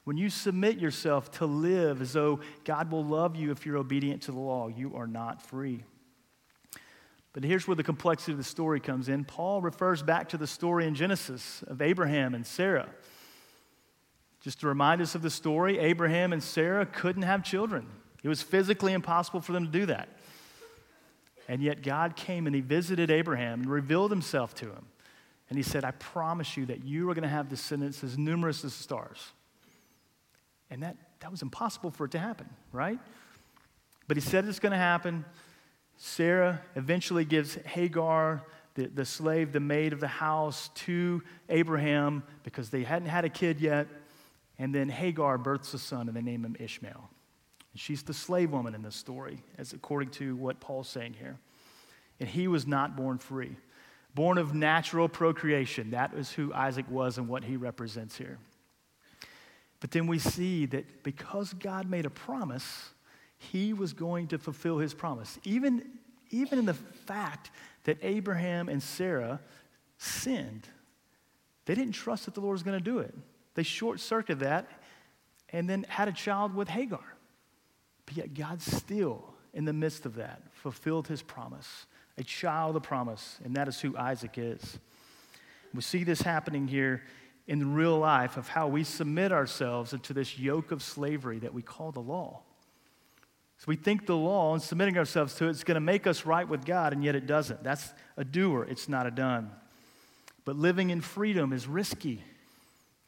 When 0.04 0.16
you 0.16 0.30
submit 0.30 0.78
yourself 0.78 1.32
to 1.38 1.46
live 1.46 2.00
as 2.00 2.12
though 2.12 2.38
God 2.62 2.92
will 2.92 3.04
love 3.04 3.34
you 3.34 3.50
if 3.50 3.66
you're 3.66 3.76
obedient 3.76 4.22
to 4.22 4.30
the 4.30 4.38
law, 4.38 4.68
you 4.68 4.94
are 4.94 5.08
not 5.08 5.42
free. 5.42 5.82
But 7.32 7.42
here's 7.42 7.66
where 7.66 7.74
the 7.74 7.82
complexity 7.82 8.30
of 8.30 8.38
the 8.38 8.44
story 8.44 8.78
comes 8.78 9.08
in. 9.08 9.24
Paul 9.24 9.60
refers 9.60 10.04
back 10.04 10.28
to 10.28 10.36
the 10.36 10.46
story 10.46 10.86
in 10.86 10.94
Genesis 10.94 11.64
of 11.66 11.82
Abraham 11.82 12.32
and 12.32 12.46
Sarah. 12.46 12.90
Just 14.46 14.60
to 14.60 14.68
remind 14.68 15.02
us 15.02 15.16
of 15.16 15.22
the 15.22 15.30
story, 15.30 15.76
Abraham 15.80 16.32
and 16.32 16.40
Sarah 16.40 16.86
couldn't 16.86 17.22
have 17.22 17.42
children. 17.42 17.84
It 18.22 18.28
was 18.28 18.42
physically 18.42 18.92
impossible 18.92 19.40
for 19.40 19.50
them 19.50 19.66
to 19.66 19.72
do 19.72 19.86
that. 19.86 20.08
And 21.48 21.60
yet 21.60 21.82
God 21.82 22.14
came 22.14 22.46
and 22.46 22.54
he 22.54 22.60
visited 22.60 23.10
Abraham 23.10 23.62
and 23.62 23.68
revealed 23.68 24.12
himself 24.12 24.54
to 24.54 24.66
him. 24.66 24.86
And 25.50 25.58
he 25.58 25.64
said, 25.64 25.84
I 25.84 25.90
promise 25.90 26.56
you 26.56 26.64
that 26.66 26.84
you 26.84 27.10
are 27.10 27.14
going 27.14 27.24
to 27.24 27.28
have 27.28 27.48
descendants 27.48 28.04
as 28.04 28.16
numerous 28.16 28.64
as 28.64 28.76
the 28.76 28.84
stars. 28.84 29.32
And 30.70 30.80
that, 30.84 30.96
that 31.18 31.32
was 31.32 31.42
impossible 31.42 31.90
for 31.90 32.04
it 32.04 32.12
to 32.12 32.20
happen, 32.20 32.48
right? 32.70 33.00
But 34.06 34.16
he 34.16 34.20
said 34.20 34.44
it's 34.44 34.60
going 34.60 34.70
to 34.70 34.78
happen. 34.78 35.24
Sarah 35.96 36.62
eventually 36.76 37.24
gives 37.24 37.56
Hagar, 37.66 38.44
the, 38.76 38.86
the 38.86 39.04
slave, 39.04 39.50
the 39.50 39.58
maid 39.58 39.92
of 39.92 39.98
the 39.98 40.06
house, 40.06 40.70
to 40.76 41.20
Abraham 41.48 42.22
because 42.44 42.70
they 42.70 42.84
hadn't 42.84 43.08
had 43.08 43.24
a 43.24 43.28
kid 43.28 43.60
yet. 43.60 43.88
And 44.58 44.74
then 44.74 44.88
Hagar 44.88 45.38
births 45.38 45.74
a 45.74 45.78
son, 45.78 46.08
and 46.08 46.16
they 46.16 46.22
name 46.22 46.44
him 46.44 46.56
Ishmael. 46.58 47.10
And 47.72 47.80
she's 47.80 48.02
the 48.02 48.14
slave 48.14 48.52
woman 48.52 48.74
in 48.74 48.82
this 48.82 48.96
story, 48.96 49.42
as 49.58 49.72
according 49.72 50.10
to 50.12 50.34
what 50.36 50.60
Paul's 50.60 50.88
saying 50.88 51.14
here. 51.18 51.38
And 52.20 52.28
he 52.28 52.48
was 52.48 52.66
not 52.66 52.96
born 52.96 53.18
free, 53.18 53.56
born 54.14 54.38
of 54.38 54.54
natural 54.54 55.08
procreation. 55.08 55.90
That 55.90 56.14
is 56.14 56.32
who 56.32 56.54
Isaac 56.54 56.90
was 56.90 57.18
and 57.18 57.28
what 57.28 57.44
he 57.44 57.56
represents 57.56 58.16
here. 58.16 58.38
But 59.80 59.90
then 59.90 60.06
we 60.06 60.18
see 60.18 60.64
that 60.66 61.02
because 61.02 61.52
God 61.52 61.90
made 61.90 62.06
a 62.06 62.10
promise, 62.10 62.90
he 63.36 63.74
was 63.74 63.92
going 63.92 64.28
to 64.28 64.38
fulfill 64.38 64.78
his 64.78 64.94
promise. 64.94 65.38
Even, 65.44 65.86
even 66.30 66.58
in 66.58 66.64
the 66.64 66.74
fact 66.74 67.50
that 67.84 67.98
Abraham 68.00 68.70
and 68.70 68.82
Sarah 68.82 69.38
sinned, 69.98 70.66
they 71.66 71.74
didn't 71.74 71.92
trust 71.92 72.24
that 72.24 72.34
the 72.34 72.40
Lord 72.40 72.54
was 72.54 72.62
going 72.62 72.78
to 72.78 72.84
do 72.84 73.00
it. 73.00 73.14
They 73.56 73.62
short 73.62 74.00
circuited 74.00 74.40
that 74.40 74.68
and 75.48 75.68
then 75.68 75.86
had 75.88 76.08
a 76.08 76.12
child 76.12 76.54
with 76.54 76.68
Hagar. 76.68 77.16
But 78.04 78.16
yet, 78.16 78.34
God 78.34 78.62
still, 78.62 79.24
in 79.52 79.64
the 79.64 79.72
midst 79.72 80.06
of 80.06 80.16
that, 80.16 80.42
fulfilled 80.52 81.08
his 81.08 81.22
promise, 81.22 81.86
a 82.18 82.22
child 82.22 82.76
of 82.76 82.82
promise, 82.82 83.38
and 83.44 83.56
that 83.56 83.66
is 83.66 83.80
who 83.80 83.96
Isaac 83.96 84.34
is. 84.36 84.78
We 85.74 85.80
see 85.80 86.04
this 86.04 86.20
happening 86.20 86.68
here 86.68 87.02
in 87.46 87.74
real 87.74 87.98
life 87.98 88.36
of 88.36 88.46
how 88.46 88.68
we 88.68 88.84
submit 88.84 89.32
ourselves 89.32 89.94
into 89.94 90.12
this 90.12 90.38
yoke 90.38 90.70
of 90.70 90.82
slavery 90.82 91.38
that 91.38 91.54
we 91.54 91.62
call 91.62 91.92
the 91.92 92.00
law. 92.00 92.42
So 93.58 93.64
we 93.68 93.76
think 93.76 94.04
the 94.04 94.16
law 94.16 94.52
and 94.52 94.62
submitting 94.62 94.98
ourselves 94.98 95.34
to 95.36 95.46
it 95.46 95.50
is 95.50 95.64
going 95.64 95.76
to 95.76 95.80
make 95.80 96.06
us 96.06 96.26
right 96.26 96.46
with 96.46 96.66
God, 96.66 96.92
and 96.92 97.02
yet 97.02 97.14
it 97.14 97.26
doesn't. 97.26 97.64
That's 97.64 97.94
a 98.18 98.24
doer, 98.24 98.66
it's 98.68 98.86
not 98.86 99.06
a 99.06 99.10
done. 99.10 99.50
But 100.44 100.56
living 100.56 100.90
in 100.90 101.00
freedom 101.00 101.54
is 101.54 101.66
risky. 101.66 102.22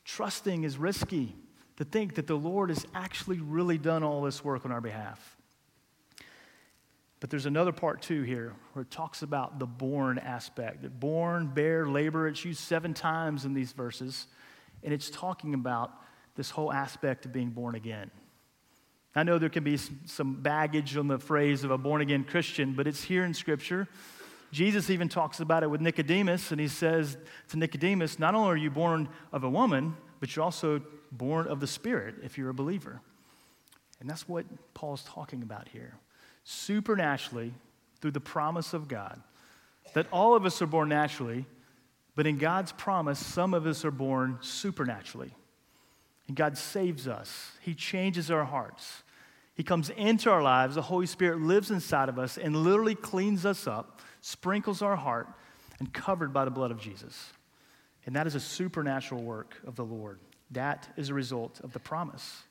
Trusting 0.08 0.64
is 0.64 0.78
risky 0.78 1.36
to 1.76 1.84
think 1.84 2.14
that 2.14 2.26
the 2.26 2.34
Lord 2.34 2.70
has 2.70 2.86
actually 2.94 3.40
really 3.40 3.76
done 3.76 4.02
all 4.02 4.22
this 4.22 4.42
work 4.42 4.64
on 4.64 4.72
our 4.72 4.80
behalf. 4.80 5.36
But 7.20 7.28
there's 7.28 7.44
another 7.44 7.72
part 7.72 8.00
too 8.00 8.22
here 8.22 8.54
where 8.72 8.84
it 8.84 8.90
talks 8.90 9.20
about 9.20 9.58
the 9.58 9.66
born 9.66 10.18
aspect. 10.18 10.80
That 10.80 10.98
born, 10.98 11.48
bear, 11.48 11.86
labor, 11.86 12.26
it's 12.26 12.42
used 12.42 12.60
seven 12.60 12.94
times 12.94 13.44
in 13.44 13.52
these 13.52 13.72
verses, 13.72 14.28
and 14.82 14.94
it's 14.94 15.10
talking 15.10 15.52
about 15.52 15.92
this 16.36 16.48
whole 16.48 16.72
aspect 16.72 17.26
of 17.26 17.32
being 17.34 17.50
born 17.50 17.74
again. 17.74 18.10
I 19.14 19.24
know 19.24 19.38
there 19.38 19.50
can 19.50 19.64
be 19.64 19.76
some 20.06 20.40
baggage 20.40 20.96
on 20.96 21.06
the 21.06 21.18
phrase 21.18 21.64
of 21.64 21.70
a 21.70 21.76
born 21.76 22.00
again 22.00 22.24
Christian, 22.24 22.72
but 22.72 22.86
it's 22.86 23.04
here 23.04 23.24
in 23.24 23.34
Scripture. 23.34 23.86
Jesus 24.50 24.90
even 24.90 25.08
talks 25.08 25.40
about 25.40 25.62
it 25.62 25.70
with 25.70 25.80
Nicodemus, 25.80 26.50
and 26.52 26.60
he 26.60 26.68
says 26.68 27.18
to 27.48 27.58
Nicodemus, 27.58 28.18
Not 28.18 28.34
only 28.34 28.50
are 28.50 28.56
you 28.56 28.70
born 28.70 29.08
of 29.32 29.44
a 29.44 29.50
woman, 29.50 29.96
but 30.20 30.34
you're 30.34 30.44
also 30.44 30.82
born 31.12 31.46
of 31.46 31.60
the 31.60 31.66
Spirit 31.66 32.16
if 32.22 32.38
you're 32.38 32.50
a 32.50 32.54
believer. 32.54 33.00
And 34.00 34.08
that's 34.08 34.28
what 34.28 34.46
Paul's 34.74 35.04
talking 35.04 35.42
about 35.42 35.68
here. 35.68 35.94
Supernaturally, 36.44 37.52
through 38.00 38.12
the 38.12 38.20
promise 38.20 38.72
of 38.72 38.88
God, 38.88 39.20
that 39.94 40.06
all 40.12 40.34
of 40.34 40.46
us 40.46 40.62
are 40.62 40.66
born 40.66 40.88
naturally, 40.88 41.46
but 42.14 42.26
in 42.26 42.38
God's 42.38 42.72
promise, 42.72 43.24
some 43.24 43.54
of 43.54 43.66
us 43.66 43.84
are 43.84 43.90
born 43.90 44.38
supernaturally. 44.40 45.34
And 46.26 46.36
God 46.36 46.58
saves 46.58 47.08
us, 47.08 47.52
He 47.60 47.74
changes 47.74 48.30
our 48.30 48.44
hearts. 48.44 49.02
He 49.54 49.64
comes 49.64 49.90
into 49.90 50.30
our 50.30 50.42
lives, 50.42 50.76
the 50.76 50.82
Holy 50.82 51.06
Spirit 51.06 51.40
lives 51.40 51.72
inside 51.72 52.08
of 52.08 52.16
us 52.16 52.38
and 52.38 52.54
literally 52.54 52.94
cleans 52.94 53.44
us 53.44 53.66
up, 53.66 54.00
sprinkles 54.20 54.82
our 54.82 54.96
heart, 54.96 55.28
and 55.78 55.92
covered 55.92 56.32
by 56.32 56.44
the 56.44 56.50
blood 56.50 56.70
of 56.70 56.80
Jesus. 56.80 57.32
And 58.06 58.16
that 58.16 58.26
is 58.26 58.34
a 58.34 58.40
supernatural 58.40 59.22
work 59.22 59.56
of 59.66 59.76
the 59.76 59.84
Lord. 59.84 60.18
That 60.50 60.88
is 60.96 61.08
a 61.08 61.14
result 61.14 61.60
of 61.62 61.72
the 61.72 61.78
promise. 61.78 62.42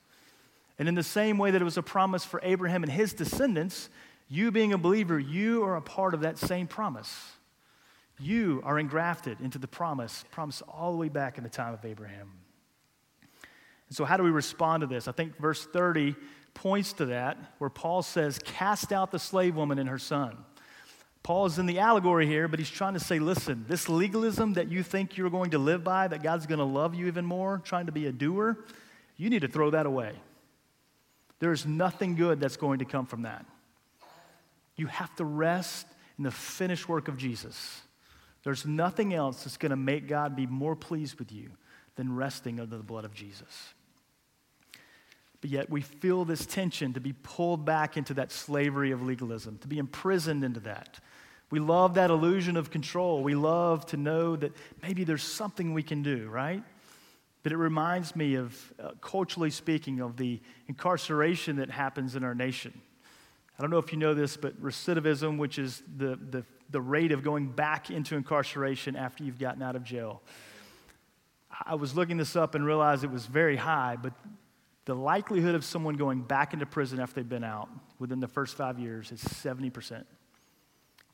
And 0.80 0.88
in 0.88 0.96
the 0.96 1.04
same 1.04 1.38
way 1.38 1.52
that 1.52 1.62
it 1.62 1.66
was 1.66 1.78
a 1.78 1.84
promise 1.84 2.24
for 2.24 2.40
Abraham 2.44 2.84
and 2.84 2.92
his 2.92 3.14
descendants, 3.14 3.90
you 4.30 4.52
being 4.52 4.74
a 4.74 4.78
believer, 4.78 5.20
you 5.20 5.64
are 5.64 5.76
a 5.76 5.82
part 5.82 6.14
of 6.14 6.22
that 6.22 6.38
same 6.38 6.68
promise. 6.68 7.32
You 8.20 8.62
are 8.64 8.80
engrafted 8.80 9.40
into 9.42 9.58
the 9.58 9.68
promise, 9.68 10.26
promise 10.32 10.62
all 10.68 10.92
the 10.92 10.98
way 10.98 11.10
back 11.10 11.38
in 11.38 11.44
the 11.44 11.50
time 11.50 11.74
of 11.74 11.84
Abraham. 11.86 12.32
And 13.90 13.96
so, 13.96 14.06
how 14.06 14.18
do 14.18 14.24
we 14.24 14.32
respond 14.32 14.82
to 14.82 14.88
this? 14.88 15.08
I 15.08 15.12
think 15.12 15.38
verse 15.38 15.66
30 15.66 16.16
points 16.54 16.94
to 16.94 17.06
that, 17.08 17.38
where 17.60 17.70
Paul 17.70 18.02
says, 18.02 18.40
Cast 18.40 18.92
out 18.92 19.12
the 19.12 19.20
slave 19.20 19.56
woman 19.56 19.80
and 19.80 19.88
her 19.88 20.00
son. 20.00 20.38
Paul 21.28 21.46
is 21.46 21.60
in 21.60 21.66
the 21.66 21.80
allegory 21.80 22.26
here, 22.26 22.48
but 22.48 22.58
he's 22.58 22.70
trying 22.70 22.94
to 22.94 23.02
say, 23.02 23.20
listen, 23.20 23.66
this 23.68 23.90
legalism 23.90 24.54
that 24.54 24.72
you 24.72 24.82
think 24.82 25.18
you're 25.18 25.30
going 25.30 25.52
to 25.52 25.58
live 25.58 25.84
by, 25.84 26.08
that 26.08 26.24
God's 26.24 26.46
going 26.46 26.60
to 26.60 26.64
love 26.64 26.96
you 26.96 27.08
even 27.08 27.26
more, 27.26 27.62
trying 27.66 27.88
to 27.88 27.92
be 27.92 28.06
a 28.06 28.14
doer, 28.14 28.58
you 29.18 29.30
need 29.30 29.42
to 29.42 29.50
throw 29.50 29.72
that 29.72 29.86
away. 29.86 30.14
There's 31.40 31.66
nothing 31.66 32.16
good 32.16 32.40
that's 32.40 32.56
going 32.56 32.80
to 32.80 32.86
come 32.86 33.06
from 33.06 33.24
that. 33.24 33.46
You 34.78 34.88
have 34.88 35.14
to 35.18 35.26
rest 35.26 35.86
in 36.18 36.24
the 36.24 36.32
finished 36.32 36.88
work 36.88 37.10
of 37.10 37.18
Jesus. 37.18 37.82
There's 38.46 38.66
nothing 38.66 39.14
else 39.14 39.44
that's 39.44 39.58
going 39.58 39.72
to 39.72 39.76
make 39.76 40.08
God 40.08 40.34
be 40.34 40.48
more 40.48 40.78
pleased 40.78 41.20
with 41.20 41.34
you 41.34 41.50
than 41.98 42.16
resting 42.16 42.62
under 42.62 42.78
the 42.78 42.84
blood 42.84 43.04
of 43.04 43.14
Jesus. 43.14 43.74
But 45.42 45.50
yet 45.50 45.70
we 45.70 45.82
feel 45.82 46.24
this 46.24 46.46
tension 46.46 46.94
to 46.94 47.02
be 47.02 47.12
pulled 47.12 47.66
back 47.66 47.98
into 47.98 48.14
that 48.14 48.32
slavery 48.32 48.92
of 48.92 49.04
legalism, 49.04 49.58
to 49.58 49.68
be 49.68 49.78
imprisoned 49.78 50.46
into 50.46 50.62
that. 50.62 51.02
We 51.50 51.60
love 51.60 51.94
that 51.94 52.10
illusion 52.10 52.58
of 52.58 52.72
control. 52.72 53.24
We 53.24 53.36
love 53.36 53.86
to 53.88 53.98
know 53.98 54.36
that 54.36 54.52
maybe 54.82 55.04
there's 55.04 55.24
something 55.24 55.74
we 55.74 55.84
can 55.84 56.04
do, 56.04 56.28
right? 56.28 56.62
But 57.44 57.54
it 57.54 57.58
reminds 57.58 58.16
me 58.16 58.36
of, 58.36 58.74
uh, 58.78 58.92
culturally 59.00 59.50
speaking, 59.50 60.02
of 60.02 60.18
the 60.18 60.42
incarceration 60.68 61.58
that 61.58 61.70
happens 61.70 62.16
in 62.16 62.24
our 62.26 62.36
nation. 62.36 62.82
I 63.58 63.62
don't 63.62 63.72
know 63.72 63.78
if 63.78 63.92
you 63.94 63.98
know 63.98 64.14
this, 64.14 64.36
but 64.36 64.62
recidivism, 64.62 65.38
which 65.38 65.58
is 65.58 65.82
the, 65.98 66.20
the, 66.30 66.44
the 66.70 66.82
rate 66.82 67.12
of 67.14 67.24
going 67.24 67.48
back 67.48 67.90
into 67.90 68.16
incarceration 68.16 68.96
after 68.96 69.24
you've 69.24 69.40
gotten 69.40 69.64
out 69.64 69.76
of 69.76 69.84
jail. 69.84 70.22
I 71.66 71.76
was 71.76 71.96
looking 71.96 72.18
this 72.18 72.36
up 72.36 72.54
and 72.54 72.66
realized 72.66 73.04
it 73.04 73.12
was 73.12 73.26
very 73.26 73.56
high, 73.56 73.96
but 74.00 74.14
the 74.86 74.94
likelihood 74.94 75.56
of 75.56 75.64
someone 75.64 75.96
going 75.96 76.22
back 76.22 76.54
into 76.54 76.66
prison 76.66 77.00
after 77.00 77.16
they've 77.16 77.30
been 77.30 77.44
out 77.44 77.70
within 78.00 78.20
the 78.20 78.28
first 78.28 78.56
five 78.56 78.78
years 78.80 79.12
is 79.12 79.22
70%. 79.22 80.04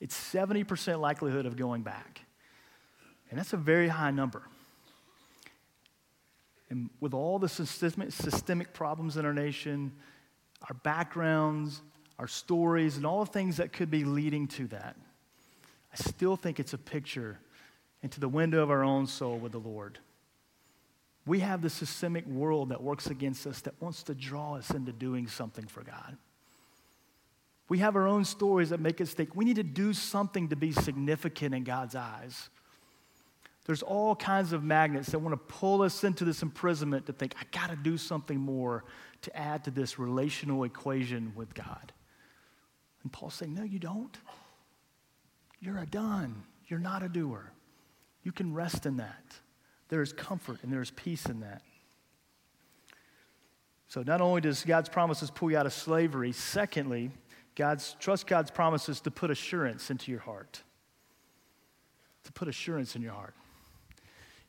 It's 0.04 0.18
70% 0.34 1.00
likelihood 1.00 1.46
of 1.46 1.56
going 1.56 1.82
back. 1.82 2.26
And 3.30 3.40
that's 3.40 3.54
a 3.54 3.58
very 3.58 3.88
high 3.88 4.12
number. 4.12 4.44
And 6.70 6.90
with 7.00 7.14
all 7.14 7.40
the 7.40 7.48
systemic, 7.48 8.12
systemic 8.12 8.74
problems 8.74 9.16
in 9.16 9.26
our 9.26 9.34
nation, 9.34 9.94
our 10.68 10.76
backgrounds, 10.84 11.82
our 12.20 12.28
stories, 12.28 12.98
and 12.98 13.06
all 13.06 13.24
the 13.24 13.32
things 13.32 13.56
that 13.58 13.72
could 13.72 13.90
be 13.90 14.04
leading 14.04 14.46
to 14.50 14.68
that, 14.68 14.98
I 15.94 15.96
still 15.96 16.36
think 16.36 16.60
it's 16.60 16.74
a 16.74 16.78
picture 16.78 17.40
into 18.02 18.20
the 18.20 18.28
window 18.28 18.62
of 18.62 18.70
our 18.70 18.84
own 18.84 19.08
soul 19.08 19.38
with 19.38 19.54
the 19.54 19.60
Lord. 19.60 20.00
We 21.26 21.40
have 21.40 21.62
the 21.62 21.70
systemic 21.70 22.28
world 22.28 22.70
that 22.70 22.84
works 22.84 23.08
against 23.08 23.48
us 23.48 23.62
that 23.62 23.82
wants 23.82 24.04
to 24.04 24.14
draw 24.14 24.58
us 24.58 24.70
into 24.72 24.92
doing 24.92 25.28
something 25.28 25.66
for 25.66 25.82
God. 25.82 26.18
We 27.74 27.80
have 27.80 27.96
our 27.96 28.08
own 28.08 28.24
stories 28.24 28.70
that 28.70 28.80
make 28.80 29.02
us 29.02 29.14
think 29.14 29.36
we 29.36 29.46
need 29.46 29.56
to 29.56 29.64
do 29.64 29.94
something 29.94 30.50
to 30.50 30.56
be 30.56 30.72
significant 30.72 31.56
in 31.56 31.64
God's 31.64 31.96
eyes. 31.96 32.50
There's 33.66 33.82
all 33.82 34.16
kinds 34.16 34.54
of 34.54 34.64
magnets 34.64 35.10
that 35.10 35.18
want 35.18 35.34
to 35.34 35.56
pull 35.56 35.82
us 35.82 36.04
into 36.04 36.24
this 36.24 36.44
imprisonment 36.44 37.08
to 37.08 37.14
think, 37.14 37.34
I 37.42 37.46
got 37.52 37.72
to 37.72 37.76
do 37.76 37.98
something 37.98 38.40
more 38.40 38.84
to 39.24 39.36
add 39.36 39.64
to 39.64 39.72
this 39.72 39.98
relational 39.98 40.66
equation 40.66 41.34
with 41.36 41.56
God. 41.56 41.92
And 43.02 43.12
Paul's 43.12 43.34
saying, 43.34 43.56
No, 43.56 43.64
you 43.64 43.80
don't. 43.80 44.16
You're 45.60 45.80
a 45.80 45.88
done. 45.88 46.44
You're 46.68 46.80
not 46.80 47.02
a 47.02 47.10
doer. 47.10 47.54
You 48.22 48.32
can 48.32 48.54
rest 48.54 48.86
in 48.86 48.98
that. 48.98 49.34
There 49.90 50.04
is 50.04 50.14
comfort 50.14 50.60
and 50.62 50.72
there 50.72 50.84
is 50.84 50.92
peace 50.92 51.26
in 51.26 51.40
that. 51.40 51.64
So 53.88 54.04
not 54.04 54.22
only 54.22 54.42
does 54.42 54.64
God's 54.64 54.90
promises 54.90 55.32
pull 55.32 55.50
you 55.50 55.58
out 55.58 55.66
of 55.66 55.74
slavery, 55.74 56.34
secondly, 56.34 57.10
God's 57.56 57.96
trust 58.00 58.28
God's 58.28 58.52
promises 58.52 59.02
to 59.02 59.12
put 59.12 59.32
assurance 59.32 59.90
into 59.90 60.12
your 60.12 60.22
heart. 60.22 60.62
To 62.26 62.32
put 62.32 62.48
assurance 62.48 62.96
in 62.96 63.02
your 63.02 63.14
heart. 63.14 63.36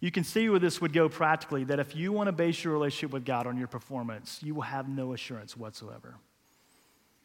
You 0.01 0.11
can 0.11 0.25
see 0.25 0.49
where 0.49 0.59
this 0.59 0.81
would 0.81 0.93
go 0.93 1.09
practically 1.09 1.65
that 1.65 1.81
if 1.81 1.97
you 1.97 2.13
want 2.13 2.29
to 2.29 2.33
base 2.33 2.63
your 2.63 2.73
relationship 2.73 3.11
with 3.11 3.25
God 3.25 3.47
on 3.47 3.57
your 3.57 3.69
performance, 3.69 4.41
you 4.43 4.55
will 4.55 4.63
have 4.63 4.89
no 4.89 5.15
assurance 5.15 5.57
whatsoever. 5.57 6.17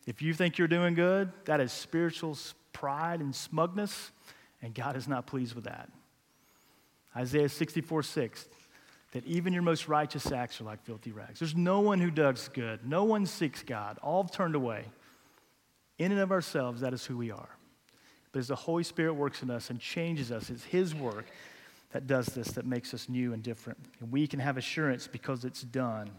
If 0.08 0.22
you 0.22 0.34
think 0.34 0.58
you're 0.58 0.68
doing 0.68 0.94
good, 0.94 1.32
that 1.46 1.60
is 1.60 1.72
spiritual 1.72 2.38
pride 2.72 3.20
and 3.20 3.36
smugness, 3.36 4.12
and 4.62 4.74
God 4.74 4.96
is 4.96 5.08
not 5.08 5.28
pleased 5.28 5.56
with 5.56 5.66
that. 5.66 5.90
Isaiah 7.16 7.50
64 7.50 8.04
6, 8.04 8.48
that 9.12 9.26
even 9.26 9.54
your 9.54 9.62
most 9.62 9.88
righteous 9.88 10.32
acts 10.32 10.62
are 10.62 10.64
like 10.64 10.84
filthy 10.84 11.12
rags. 11.12 11.40
There's 11.40 11.56
no 11.56 11.82
one 11.82 12.00
who 12.00 12.12
does 12.12 12.48
good, 12.50 12.88
no 12.88 13.04
one 13.04 13.26
seeks 13.26 13.62
God, 13.62 13.98
all 14.02 14.24
have 14.24 14.32
turned 14.32 14.56
away. 14.56 14.86
In 16.00 16.12
and 16.12 16.22
of 16.22 16.32
ourselves, 16.32 16.82
that 16.82 16.94
is 16.94 17.06
who 17.06 17.18
we 17.18 17.30
are. 17.30 17.50
But 18.32 18.40
as 18.40 18.48
the 18.48 18.56
Holy 18.56 18.84
Spirit 18.84 19.14
works 19.14 19.44
in 19.44 19.50
us 19.52 19.70
and 19.70 19.80
changes 19.80 20.32
us, 20.32 20.50
it's 20.50 20.64
His 20.64 20.96
work 20.96 21.26
that 21.92 22.08
does 22.08 22.28
this, 22.28 22.50
that 22.52 22.66
makes 22.66 22.94
us 22.94 23.10
new 23.10 23.34
and 23.34 23.44
different. 23.44 23.80
And 24.00 24.12
we 24.12 24.28
can 24.28 24.40
have 24.40 24.58
assurance 24.58 25.08
because 25.08 25.46
it's 25.46 25.62
done. 25.62 26.10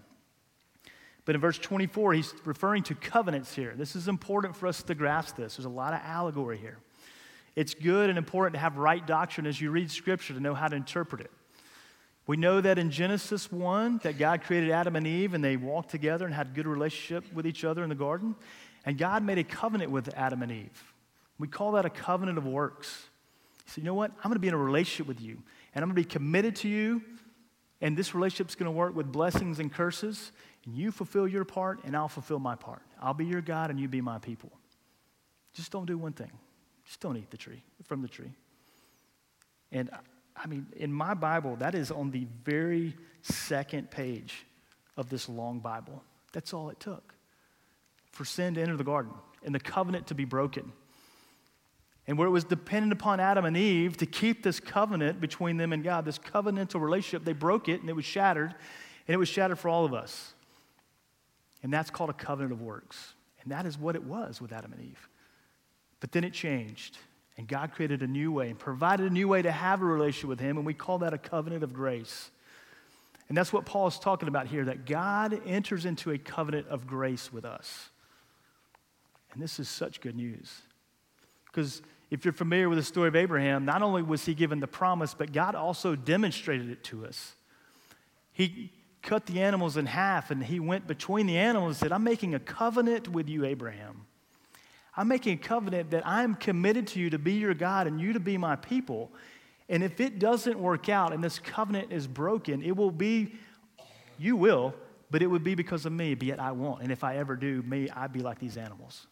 But 1.25 1.35
in 1.35 1.41
verse 1.41 1.59
24, 1.59 2.15
he's 2.15 2.35
referring 2.45 2.83
to 2.85 2.95
covenants 2.95 3.55
here. 3.55 3.75
This 3.77 3.95
is 3.95 4.09
important 4.09 4.57
for 4.57 4.67
us 4.67 4.83
to 4.85 4.95
grasp 4.95 5.37
this. 5.37 5.57
There's 5.57 5.67
a 5.67 5.69
lot 5.69 5.95
of 5.95 6.01
allegory 6.03 6.59
here. 6.59 6.79
It's 7.55 7.75
good 7.75 8.09
and 8.09 8.19
important 8.19 8.55
to 8.55 8.61
have 8.61 8.77
right 8.77 9.07
doctrine 9.07 9.47
as 9.47 9.61
you 9.61 9.71
read 9.71 9.91
Scripture 9.91 10.35
to 10.35 10.41
know 10.41 10.55
how 10.55 10.69
to 10.69 10.77
interpret 10.77 11.21
it. 11.21 11.31
We 12.27 12.37
know 12.37 12.61
that 12.61 12.79
in 12.79 12.91
Genesis 12.91 13.51
1 13.51 14.01
that 14.03 14.19
God 14.19 14.43
created 14.43 14.71
Adam 14.71 14.97
and 14.97 15.07
Eve 15.07 15.35
and 15.35 15.43
they 15.43 15.57
walked 15.57 15.91
together 15.91 16.27
and 16.27 16.35
had 16.35 16.55
good 16.55 16.67
relationship 16.67 17.25
with 17.33 17.47
each 17.47 17.65
other 17.65 17.83
in 17.83 17.89
the 17.89 17.95
garden. 17.95 18.35
And 18.85 18.97
God 18.97 19.23
made 19.23 19.39
a 19.39 19.45
covenant 19.45 19.91
with 19.91 20.09
Adam 20.17 20.43
and 20.43 20.51
Eve. 20.51 20.95
We 21.39 21.49
call 21.49 21.73
that 21.73 21.85
a 21.85 21.91
covenant 21.91 22.39
of 22.39 22.47
works. 22.47 23.09
He 23.65 23.71
said, 23.71 23.85
You 23.85 23.87
know 23.87 23.95
what? 23.95 24.11
I'm 24.19 24.25
going 24.25 24.35
to 24.35 24.41
be 24.41 24.49
in 24.49 24.55
a 24.55 24.59
relationship 24.59 25.07
with 25.07 25.21
you, 25.21 25.43
and 25.75 25.83
I'm 25.83 25.91
going 25.91 26.03
to 26.03 26.09
be 26.09 26.13
committed 26.13 26.57
to 26.57 26.69
you, 26.69 27.03
and 27.81 27.97
this 27.97 28.15
relationship's 28.15 28.55
going 28.55 28.67
to 28.67 28.77
work 28.77 28.95
with 28.95 29.11
blessings 29.11 29.59
and 29.59 29.73
curses, 29.73 30.33
and 30.65 30.75
you 30.75 30.93
fulfill 30.93 31.27
your 31.27 31.45
part, 31.45 31.81
and 31.85 31.97
I'll 31.97 32.09
fulfill 32.09 32.39
my 32.39 32.55
part. 32.55 32.83
I'll 33.01 33.15
be 33.15 33.25
your 33.25 33.41
God, 33.41 33.71
and 33.71 33.81
you 33.81 33.89
be 33.89 34.01
my 34.01 34.19
people. 34.19 34.53
Just 35.55 35.73
don't 35.73 35.87
do 35.87 35.99
one 35.99 36.13
thing. 36.13 36.31
Just 36.85 37.01
don't 37.01 37.17
eat 37.17 37.31
the 37.31 37.37
tree, 37.37 37.63
from 37.85 38.03
the 38.03 38.09
tree. 38.09 38.33
And 39.73 39.91
I 40.37 40.47
mean, 40.47 40.67
in 40.77 40.93
my 40.93 41.15
Bible, 41.15 41.57
that 41.57 41.75
is 41.75 41.91
on 41.91 42.11
the 42.11 42.27
very 42.45 42.97
second 43.23 43.91
page 43.91 44.47
of 44.97 45.09
this 45.09 45.29
long 45.29 45.61
Bible. 45.61 46.03
That's 46.33 46.53
all 46.53 46.71
it 46.71 46.81
took 46.81 47.15
for 48.21 48.27
sin 48.27 48.53
to 48.53 48.61
enter 48.61 48.77
the 48.77 48.85
garden 48.85 49.15
and 49.43 49.55
the 49.55 49.59
covenant 49.59 50.09
to 50.09 50.15
be 50.15 50.27
broken. 50.27 50.73
And 52.07 52.19
where 52.19 52.29
it 52.29 52.31
was 52.31 52.45
dependent 52.45 52.93
upon 52.93 53.19
Adam 53.19 53.47
and 53.47 53.57
Eve 53.57 53.97
to 53.97 54.05
keep 54.05 54.43
this 54.43 54.61
covenant 54.61 55.23
between 55.23 55.57
them 55.57 55.73
and 55.73 55.83
God, 55.83 56.05
this 56.05 56.19
covenantal 56.19 56.83
relationship, 56.83 57.25
they 57.25 57.33
broke 57.33 57.71
it 57.71 57.81
and 57.81 57.89
it 57.89 57.97
was 57.97 58.05
shattered, 58.05 58.55
and 59.09 59.15
it 59.15 59.17
was 59.17 59.31
shattered 59.31 59.59
for 59.59 59.71
all 59.71 59.87
of 59.87 59.95
us. 59.95 60.35
And 61.63 61.73
that's 61.73 61.89
called 61.89 62.11
a 62.11 62.13
covenant 62.13 62.53
of 62.53 62.61
works. 62.61 63.15
And 63.43 63.53
that 63.53 63.65
is 63.65 63.79
what 63.79 63.95
it 63.95 64.05
was 64.05 64.39
with 64.39 64.53
Adam 64.53 64.75
and 64.75 64.83
Eve. 64.83 65.09
But 66.01 66.13
then 66.13 66.23
it 66.23 66.35
changed, 66.35 66.99
and 67.39 67.49
God 67.49 67.73
created 67.73 68.03
a 68.03 68.07
new 68.07 68.31
way 68.33 68.51
and 68.51 68.59
provided 68.59 69.11
a 69.11 69.15
new 69.15 69.29
way 69.29 69.41
to 69.41 69.51
have 69.51 69.81
a 69.81 69.87
relationship 69.87 70.29
with 70.29 70.41
Him, 70.41 70.59
and 70.59 70.67
we 70.67 70.75
call 70.75 70.99
that 70.99 71.15
a 71.15 71.19
covenant 71.19 71.65
of 71.65 71.73
grace. 71.73 72.31
And 73.31 73.39
that's 73.39 73.51
what 73.51 73.65
Paul 73.65 73.87
is 73.87 73.99
talking 73.99 74.29
about 74.29 74.47
here 74.47 74.67
that 74.67 74.85
God 74.85 75.41
enters 75.47 75.87
into 75.87 76.11
a 76.11 76.19
covenant 76.19 76.69
of 76.69 76.87
grace 76.87 77.33
with 77.33 77.47
us. 77.47 77.89
And 79.33 79.43
this 79.43 79.59
is 79.59 79.69
such 79.69 80.01
good 80.01 80.17
news. 80.17 80.63
Because 81.47 81.83
if 82.11 82.25
you're 82.25 82.33
familiar 82.33 82.69
with 82.69 82.79
the 82.79 82.85
story 82.85 83.09
of 83.09 83.17
Abraham, 83.17 83.65
not 83.65 83.83
only 83.83 84.03
was 84.03 84.25
he 84.25 84.35
given 84.35 84.61
the 84.61 84.67
promise, 84.67 85.15
but 85.15 85.33
God 85.33 85.55
also 85.55 85.95
demonstrated 85.95 86.71
it 86.71 86.83
to 86.85 87.07
us. 87.07 87.35
He 88.33 88.73
cut 89.03 89.27
the 89.27 89.41
animals 89.41 89.77
in 89.77 89.87
half 89.87 90.31
and 90.31 90.43
he 90.43 90.61
went 90.61 90.87
between 90.87 91.27
the 91.27 91.39
animals 91.39 91.71
and 91.71 91.77
said, 91.77 91.93
I'm 91.93 92.05
making 92.05 92.35
a 92.35 92.41
covenant 92.41 93.09
with 93.09 93.29
you, 93.29 93.45
Abraham. 93.45 94.07
I'm 94.97 95.09
making 95.09 95.35
a 95.35 95.41
covenant 95.41 95.93
that 95.93 96.07
I'm 96.07 96.35
committed 96.35 96.89
to 96.89 97.01
you 97.01 97.11
to 97.11 97.19
be 97.19 97.35
your 97.35 97.55
God 97.55 97.87
and 97.87 98.01
you 98.01 98.13
to 98.13 98.21
be 98.21 98.37
my 98.37 98.57
people. 98.57 99.13
And 99.69 99.85
if 99.85 100.01
it 100.01 100.19
doesn't 100.19 100.59
work 100.59 100.89
out 100.89 101.13
and 101.13 101.23
this 101.23 101.39
covenant 101.39 101.93
is 101.93 102.07
broken, 102.07 102.63
it 102.63 102.77
will 102.77 102.91
be, 102.91 103.35
you 104.19 104.37
will, 104.37 104.75
but 105.11 105.23
it 105.23 105.29
would 105.29 105.45
be 105.45 105.55
because 105.55 105.87
of 105.87 105.93
me, 105.93 106.15
but 106.15 106.29
it 106.29 106.39
I 106.41 106.51
won't. 106.53 106.83
And 106.83 106.91
if 106.91 107.05
I 107.05 107.17
ever 107.17 107.37
do, 107.37 107.63
may 107.63 107.89
I 107.89 108.09
be 108.09 108.21
like 108.21 108.41
these 108.41 108.57
animals. 108.57 109.07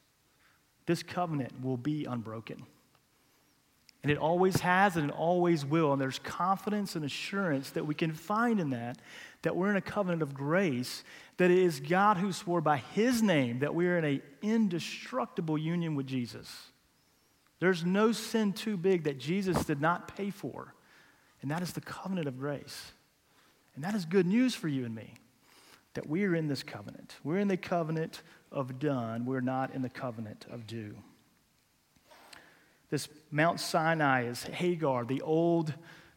This 0.89 1.03
covenant 1.03 1.53
will 1.63 1.77
be 1.77 2.07
unbroken. 2.07 2.63
And 4.03 4.11
it 4.11 4.17
always 4.17 4.57
has 4.61 4.97
and 4.97 5.11
it 5.11 5.15
always 5.15 5.67
will. 5.67 5.93
And 5.93 6.01
there's 6.01 6.19
confidence 6.19 6.97
and 6.97 7.05
assurance 7.05 7.69
that 7.71 7.87
we 7.87 7.95
can 7.95 8.15
find 8.15 8.59
in 8.59 8.71
that, 8.71 8.97
that 9.43 9.55
we're 9.55 9.69
in 9.69 9.77
a 9.77 9.83
covenant 9.83 10.23
of 10.23 10.33
grace, 10.33 11.05
that 11.37 11.51
it 11.51 11.59
is 11.59 11.79
God 11.79 12.17
who 12.17 12.33
swore 12.33 12.63
by 12.63 12.79
his 12.79 13.21
name 13.21 13.59
that 13.59 13.75
we're 13.75 13.99
in 13.99 14.05
an 14.07 14.23
indestructible 14.41 15.59
union 15.59 15.95
with 15.95 16.07
Jesus. 16.07 16.49
There's 17.61 17.85
no 17.85 18.11
sin 18.11 18.55
too 18.55 18.79
big 18.79 19.05
that 19.05 19.19
Jesus 19.19 19.67
did 19.67 19.83
not 19.83 20.17
pay 20.17 20.31
for. 20.31 20.73
And 21.43 21.51
that 21.51 21.61
is 21.61 21.75
the 21.75 21.83
covenant 21.83 22.29
of 22.29 22.39
grace. 22.39 22.93
And 23.75 23.85
that 23.85 23.95
is 23.95 24.07
good 24.07 24.27
news 24.27 24.55
for 24.55 24.69
you 24.69 24.87
and 24.87 24.95
me 24.95 25.17
that 25.93 26.09
we 26.09 26.25
are 26.25 26.35
in 26.35 26.49
this 26.49 26.63
covenant. 26.63 27.17
We're 27.25 27.41
in 27.41 27.49
the 27.49 27.59
covenant 27.59 28.23
of 28.51 28.79
done, 28.79 29.25
we're 29.25 29.41
not 29.41 29.75
in 29.75 29.83
the 29.83 29.89
covenant 29.89 30.47
of 30.51 30.67
do. 30.67 30.97
This 32.91 33.09
Mount 33.31 33.61
Sinai 33.61 34.25
is 34.25 34.43
Hagar, 34.45 35.05
the 35.05 35.21
old, 35.21 35.75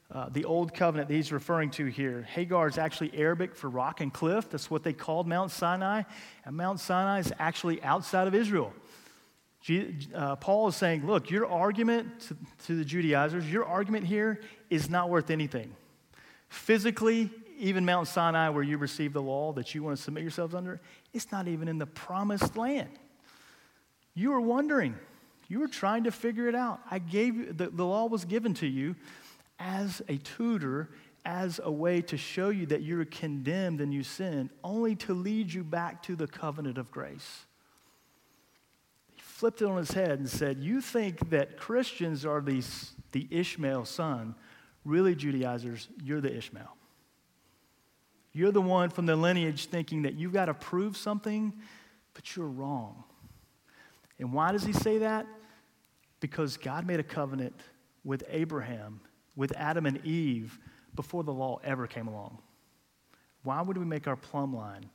uh, 0.09 0.29
the 0.29 0.45
old 0.45 0.73
covenant 0.73 1.09
that 1.09 1.15
he's 1.15 1.31
referring 1.31 1.69
to 1.71 1.85
here. 1.85 2.21
Hagar 2.23 2.67
is 2.67 2.77
actually 2.77 3.11
Arabic 3.13 3.55
for 3.55 3.69
rock 3.69 3.99
and 3.99 4.13
cliff. 4.13 4.49
That's 4.49 4.71
what 4.71 4.83
they 4.83 4.93
called 4.93 5.27
Mount 5.27 5.51
Sinai. 5.51 6.03
And 6.45 6.55
Mount 6.55 6.79
Sinai 6.79 7.19
is 7.19 7.33
actually 7.39 7.83
outside 7.83 8.27
of 8.27 8.35
Israel. 8.35 8.73
Uh, 10.15 10.37
Paul 10.37 10.69
is 10.69 10.75
saying, 10.75 11.05
look, 11.05 11.29
your 11.29 11.45
argument 11.45 12.21
to, 12.21 12.37
to 12.67 12.75
the 12.75 12.85
Judaizers, 12.85 13.51
your 13.51 13.65
argument 13.65 14.05
here 14.05 14.39
is 14.69 14.89
not 14.89 15.09
worth 15.09 15.29
anything. 15.29 15.75
Physically, 16.49 17.29
even 17.61 17.85
Mount 17.85 18.07
Sinai, 18.07 18.49
where 18.49 18.63
you 18.63 18.77
received 18.77 19.13
the 19.13 19.21
law 19.21 19.53
that 19.53 19.75
you 19.75 19.83
want 19.83 19.95
to 19.95 20.01
submit 20.01 20.23
yourselves 20.23 20.55
under, 20.55 20.81
it's 21.13 21.31
not 21.31 21.47
even 21.47 21.67
in 21.67 21.77
the 21.77 21.85
promised 21.85 22.57
land. 22.57 22.89
You 24.15 24.31
were 24.31 24.41
wondering. 24.41 24.95
You 25.47 25.59
were 25.59 25.67
trying 25.67 26.05
to 26.05 26.11
figure 26.11 26.47
it 26.47 26.55
out. 26.55 26.79
I 26.89 26.97
gave 26.97 27.35
you, 27.35 27.53
the, 27.53 27.69
the 27.69 27.85
law 27.85 28.07
was 28.07 28.25
given 28.25 28.55
to 28.55 28.67
you 28.67 28.95
as 29.59 30.01
a 30.09 30.17
tutor, 30.17 30.89
as 31.23 31.59
a 31.63 31.71
way 31.71 32.01
to 32.01 32.17
show 32.17 32.49
you 32.49 32.65
that 32.67 32.81
you're 32.81 33.05
condemned 33.05 33.79
and 33.79 33.93
you 33.93 34.03
sin, 34.03 34.49
only 34.63 34.95
to 34.95 35.13
lead 35.13 35.53
you 35.53 35.63
back 35.63 36.01
to 36.03 36.15
the 36.15 36.25
covenant 36.25 36.79
of 36.79 36.89
grace. 36.89 37.45
He 39.13 39.21
flipped 39.21 39.61
it 39.61 39.65
on 39.65 39.77
his 39.77 39.91
head 39.91 40.17
and 40.17 40.27
said, 40.27 40.63
You 40.63 40.81
think 40.81 41.29
that 41.29 41.57
Christians 41.57 42.25
are 42.25 42.41
these, 42.41 42.93
the 43.11 43.27
Ishmael 43.29 43.85
son. 43.85 44.33
Really, 44.83 45.13
Judaizers, 45.13 45.89
you're 46.03 46.21
the 46.21 46.35
Ishmael. 46.35 46.75
You're 48.33 48.51
the 48.51 48.61
one 48.61 48.89
from 48.89 49.05
the 49.05 49.15
lineage 49.15 49.65
thinking 49.67 50.03
that 50.03 50.13
you've 50.13 50.33
got 50.33 50.45
to 50.45 50.53
prove 50.53 50.95
something, 50.95 51.53
but 52.13 52.35
you're 52.35 52.47
wrong. 52.47 53.03
And 54.19 54.31
why 54.31 54.51
does 54.51 54.63
he 54.63 54.73
say 54.73 54.99
that? 54.99 55.25
Because 56.19 56.55
God 56.57 56.85
made 56.85 56.99
a 56.99 57.03
covenant 57.03 57.59
with 58.03 58.23
Abraham, 58.29 59.01
with 59.35 59.51
Adam 59.57 59.85
and 59.85 60.05
Eve, 60.05 60.59
before 60.95 61.23
the 61.23 61.33
law 61.33 61.59
ever 61.63 61.87
came 61.87 62.07
along. 62.07 62.37
Why 63.43 63.61
would 63.61 63.77
we 63.77 63.85
make 63.85 64.07
our 64.07 64.15
plumb 64.15 64.55
line 64.55 64.89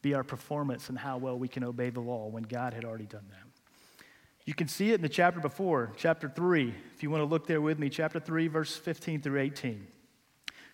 be 0.00 0.14
our 0.14 0.24
performance 0.24 0.88
and 0.88 0.98
how 0.98 1.18
well 1.18 1.38
we 1.38 1.48
can 1.48 1.62
obey 1.62 1.90
the 1.90 2.00
law 2.00 2.28
when 2.28 2.42
God 2.44 2.74
had 2.74 2.84
already 2.84 3.06
done 3.06 3.26
that? 3.30 4.04
You 4.44 4.54
can 4.54 4.66
see 4.66 4.90
it 4.90 4.96
in 4.96 5.02
the 5.02 5.08
chapter 5.08 5.40
before, 5.40 5.92
chapter 5.96 6.28
3. 6.28 6.74
If 6.94 7.02
you 7.02 7.10
want 7.10 7.20
to 7.20 7.26
look 7.26 7.46
there 7.46 7.60
with 7.60 7.78
me, 7.78 7.88
chapter 7.88 8.18
3, 8.18 8.48
verse 8.48 8.74
15 8.74 9.20
through 9.22 9.40
18. 9.40 9.86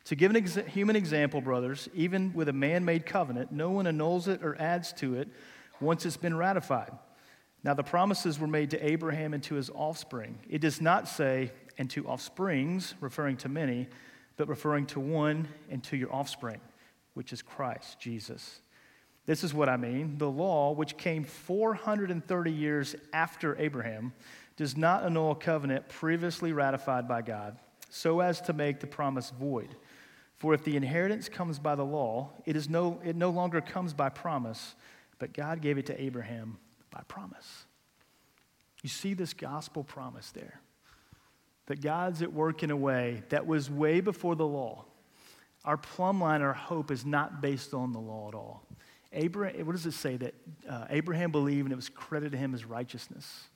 To 0.09 0.17
give 0.17 0.35
a 0.35 0.39
ex- 0.39 0.55
human 0.69 0.97
example, 0.97 1.43
brothers, 1.43 1.87
even 1.93 2.33
with 2.33 2.49
a 2.49 2.53
man 2.55 2.87
made 2.87 3.05
covenant, 3.05 3.53
no 3.53 3.69
one 3.69 3.87
annuls 3.87 4.27
it 4.27 4.43
or 4.43 4.59
adds 4.59 4.91
to 4.95 5.17
it 5.17 5.29
once 5.83 6.07
it's 6.07 6.17
been 6.17 6.35
ratified. 6.35 6.93
Now, 7.63 7.75
the 7.75 7.83
promises 7.83 8.39
were 8.39 8.47
made 8.47 8.71
to 8.71 8.83
Abraham 8.83 9.35
and 9.35 9.43
to 9.43 9.57
his 9.57 9.69
offspring. 9.69 10.39
It 10.49 10.63
does 10.63 10.81
not 10.81 11.09
say, 11.09 11.53
and 11.77 11.91
to 11.91 12.07
offsprings, 12.07 12.95
referring 13.01 13.37
to 13.39 13.51
many, 13.51 13.87
but 14.39 14.49
referring 14.49 14.87
to 14.87 15.01
one 15.01 15.47
and 15.69 15.85
to 15.85 15.97
your 15.99 16.11
offspring, 16.11 16.61
which 17.13 17.35
is 17.35 17.43
Christ, 17.43 18.01
Jesus. 18.01 18.63
This 19.27 19.45
is 19.45 19.53
what 19.53 19.69
I 19.69 19.77
mean. 19.77 20.17
The 20.17 20.31
law, 20.31 20.73
which 20.73 20.97
came 20.97 21.23
430 21.23 22.51
years 22.51 22.97
after 23.13 23.61
Abraham, 23.61 24.15
does 24.57 24.75
not 24.75 25.05
annul 25.05 25.33
a 25.33 25.37
covenant 25.37 25.91
previously 25.91 26.55
ratified 26.55 27.07
by 27.07 27.21
God, 27.21 27.59
so 27.91 28.21
as 28.21 28.41
to 28.43 28.55
make 28.55 28.81
the 28.81 28.87
promise 28.87 29.29
void. 29.39 29.77
For 30.39 30.55
if 30.55 30.63
the 30.63 30.77
inheritance 30.77 31.29
comes 31.29 31.59
by 31.59 31.75
the 31.75 31.85
law, 31.85 32.31
it, 32.47 32.55
is 32.55 32.69
no, 32.69 33.01
it 33.05 33.17
no 33.17 33.31
longer 33.31 33.61
comes 33.61 33.93
by 33.93 34.09
promise, 34.09 34.77
but 35.19 35.33
God 35.33 35.61
gave 35.61 35.79
it 35.79 35.87
to 35.87 36.01
Abraham 36.01 36.59
by 36.91 37.01
promise. 37.09 37.65
You 38.83 38.89
see 38.89 39.15
this 39.15 39.35
gospel 39.35 39.83
promise 39.83 40.31
there 40.31 40.61
that 41.67 41.83
God's 41.83 42.23
at 42.23 42.33
work 42.33 42.63
in 42.63 42.71
a 42.71 42.77
way 42.77 43.23
that 43.29 43.47
was 43.47 43.71
way 43.71 44.01
before 44.01 44.35
the 44.35 44.47
law. 44.47 44.87
Our 45.67 45.77
plumb 45.77 46.21
line, 46.21 46.41
our 46.41 46.55
hope 46.55 46.91
is 46.91 47.05
not 47.05 47.43
based 47.43 47.75
on 47.75 47.93
the 47.93 47.99
law 47.99 48.29
at 48.29 48.35
all. 48.35 48.63
Abraham, 49.13 49.67
what 49.67 49.73
does 49.73 49.85
it 49.85 49.93
say? 49.93 50.17
That 50.17 50.35
uh, 50.69 50.87
Abraham 50.89 51.31
believed 51.31 51.67
and 51.67 51.73
it 51.73 51.77
was 51.77 51.91
credited 51.91 52.33
to 52.33 52.39
him 52.39 52.55
as 52.55 52.65
righteousness. 52.65 53.49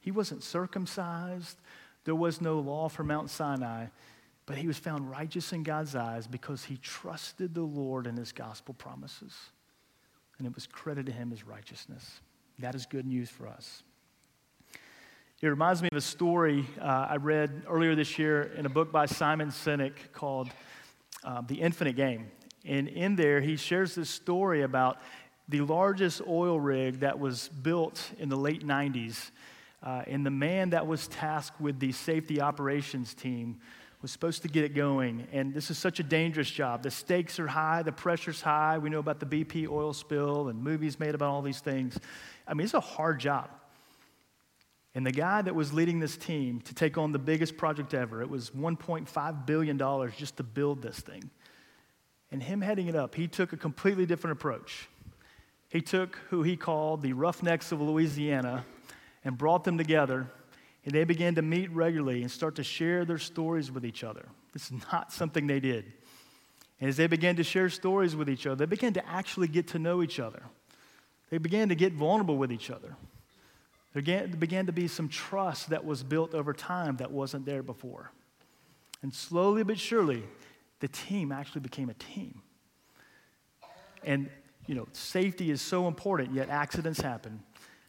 He 0.00 0.10
wasn't 0.10 0.42
circumcised, 0.42 1.56
there 2.04 2.14
was 2.14 2.42
no 2.42 2.58
law 2.58 2.90
for 2.90 3.02
Mount 3.02 3.30
Sinai, 3.30 3.86
but 4.46 4.56
he 4.56 4.66
was 4.66 4.78
found 4.78 5.10
righteous 5.10 5.52
in 5.52 5.62
God's 5.62 5.94
eyes 5.94 6.26
because 6.26 6.64
he 6.64 6.76
trusted 6.76 7.54
the 7.54 7.62
Lord 7.62 8.06
and 8.06 8.18
his 8.18 8.32
gospel 8.32 8.74
promises. 8.74 9.34
And 10.38 10.46
it 10.46 10.54
was 10.54 10.66
credited 10.66 11.06
to 11.06 11.12
him 11.12 11.32
as 11.32 11.44
righteousness. 11.44 12.20
That 12.58 12.74
is 12.74 12.86
good 12.86 13.06
news 13.06 13.30
for 13.30 13.48
us. 13.48 13.82
It 15.40 15.48
reminds 15.48 15.82
me 15.82 15.88
of 15.92 15.98
a 15.98 16.00
story 16.00 16.66
uh, 16.80 17.06
I 17.10 17.16
read 17.16 17.64
earlier 17.68 17.94
this 17.94 18.18
year 18.18 18.52
in 18.56 18.66
a 18.66 18.68
book 18.68 18.92
by 18.92 19.06
Simon 19.06 19.48
Sinek 19.48 20.12
called 20.12 20.48
uh, 21.22 21.42
The 21.42 21.60
Infinite 21.60 21.96
Game. 21.96 22.28
And 22.64 22.88
in 22.88 23.16
there, 23.16 23.40
he 23.40 23.56
shares 23.56 23.94
this 23.94 24.08
story 24.08 24.62
about 24.62 24.98
the 25.48 25.60
largest 25.60 26.22
oil 26.26 26.58
rig 26.58 27.00
that 27.00 27.18
was 27.18 27.48
built 27.48 28.10
in 28.18 28.28
the 28.28 28.36
late 28.36 28.66
90s. 28.66 29.30
Uh, 29.82 30.02
and 30.06 30.24
the 30.24 30.30
man 30.30 30.70
that 30.70 30.86
was 30.86 31.08
tasked 31.08 31.60
with 31.60 31.78
the 31.78 31.92
safety 31.92 32.40
operations 32.40 33.12
team 33.12 33.60
was 34.04 34.10
supposed 34.10 34.42
to 34.42 34.48
get 34.48 34.64
it 34.64 34.74
going. 34.74 35.26
And 35.32 35.54
this 35.54 35.70
is 35.70 35.78
such 35.78 35.98
a 35.98 36.02
dangerous 36.02 36.50
job. 36.50 36.82
The 36.82 36.90
stakes 36.90 37.38
are 37.38 37.46
high, 37.46 37.82
the 37.82 37.90
pressure's 37.90 38.42
high. 38.42 38.76
We 38.76 38.90
know 38.90 38.98
about 38.98 39.18
the 39.18 39.24
BP 39.24 39.66
oil 39.66 39.94
spill 39.94 40.48
and 40.48 40.62
movies 40.62 41.00
made 41.00 41.14
about 41.14 41.30
all 41.30 41.40
these 41.40 41.60
things. 41.60 41.98
I 42.46 42.52
mean, 42.52 42.66
it's 42.66 42.74
a 42.74 42.80
hard 42.80 43.18
job. 43.18 43.48
And 44.94 45.06
the 45.06 45.10
guy 45.10 45.40
that 45.40 45.54
was 45.54 45.72
leading 45.72 46.00
this 46.00 46.18
team 46.18 46.60
to 46.66 46.74
take 46.74 46.98
on 46.98 47.12
the 47.12 47.18
biggest 47.18 47.56
project 47.56 47.94
ever, 47.94 48.20
it 48.20 48.28
was 48.28 48.50
$1.5 48.50 49.46
billion 49.46 49.78
just 50.14 50.36
to 50.36 50.42
build 50.42 50.82
this 50.82 50.98
thing. 51.00 51.30
And 52.30 52.42
him 52.42 52.60
heading 52.60 52.88
it 52.88 52.94
up, 52.94 53.14
he 53.14 53.26
took 53.26 53.54
a 53.54 53.56
completely 53.56 54.04
different 54.04 54.36
approach. 54.36 54.86
He 55.70 55.80
took 55.80 56.16
who 56.28 56.42
he 56.42 56.58
called 56.58 57.00
the 57.00 57.14
Roughnecks 57.14 57.72
of 57.72 57.80
Louisiana 57.80 58.66
and 59.24 59.38
brought 59.38 59.64
them 59.64 59.78
together, 59.78 60.26
and 60.84 60.92
they 60.94 61.04
began 61.04 61.34
to 61.36 61.42
meet 61.42 61.70
regularly 61.70 62.22
and 62.22 62.30
start 62.30 62.56
to 62.56 62.64
share 62.64 63.04
their 63.04 63.18
stories 63.18 63.70
with 63.70 63.84
each 63.84 64.04
other. 64.04 64.26
This 64.52 64.70
is 64.70 64.72
not 64.92 65.12
something 65.12 65.46
they 65.46 65.60
did. 65.60 65.92
And 66.80 66.88
as 66.88 66.96
they 66.96 67.06
began 67.06 67.36
to 67.36 67.44
share 67.44 67.70
stories 67.70 68.14
with 68.14 68.28
each 68.28 68.46
other, 68.46 68.56
they 68.56 68.66
began 68.66 68.92
to 68.94 69.08
actually 69.08 69.48
get 69.48 69.68
to 69.68 69.78
know 69.78 70.02
each 70.02 70.20
other. 70.20 70.42
They 71.30 71.38
began 71.38 71.68
to 71.70 71.74
get 71.74 71.94
vulnerable 71.94 72.36
with 72.36 72.52
each 72.52 72.70
other. 72.70 72.96
There 73.94 74.26
began, 74.26 74.66
to 74.66 74.72
be 74.72 74.88
some 74.88 75.08
trust 75.08 75.70
that 75.70 75.84
was 75.84 76.02
built 76.02 76.34
over 76.34 76.52
time 76.52 76.96
that 76.96 77.12
wasn't 77.12 77.46
there 77.46 77.62
before. 77.62 78.10
And 79.02 79.14
slowly 79.14 79.62
but 79.62 79.78
surely, 79.78 80.24
the 80.80 80.88
team 80.88 81.30
actually 81.30 81.60
became 81.60 81.88
a 81.88 81.94
team. 81.94 82.42
And, 84.02 84.28
you 84.66 84.74
know, 84.74 84.88
safety 84.92 85.50
is 85.52 85.62
so 85.62 85.86
important, 85.86 86.34
yet 86.34 86.50
accidents 86.50 87.00
happen. 87.00 87.40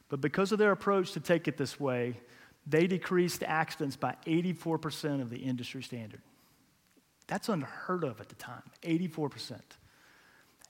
But 0.09 0.21
because 0.21 0.51
of 0.51 0.59
their 0.59 0.71
approach 0.71 1.13
to 1.13 1.19
take 1.19 1.47
it 1.47 1.57
this 1.57 1.79
way, 1.79 2.19
they 2.67 2.87
decreased 2.87 3.43
accidents 3.43 3.95
by 3.95 4.15
84% 4.25 5.21
of 5.21 5.29
the 5.29 5.37
industry 5.37 5.83
standard. 5.83 6.21
That's 7.27 7.49
unheard 7.49 8.03
of 8.03 8.19
at 8.21 8.29
the 8.29 8.35
time, 8.35 8.63
84%. 8.83 9.59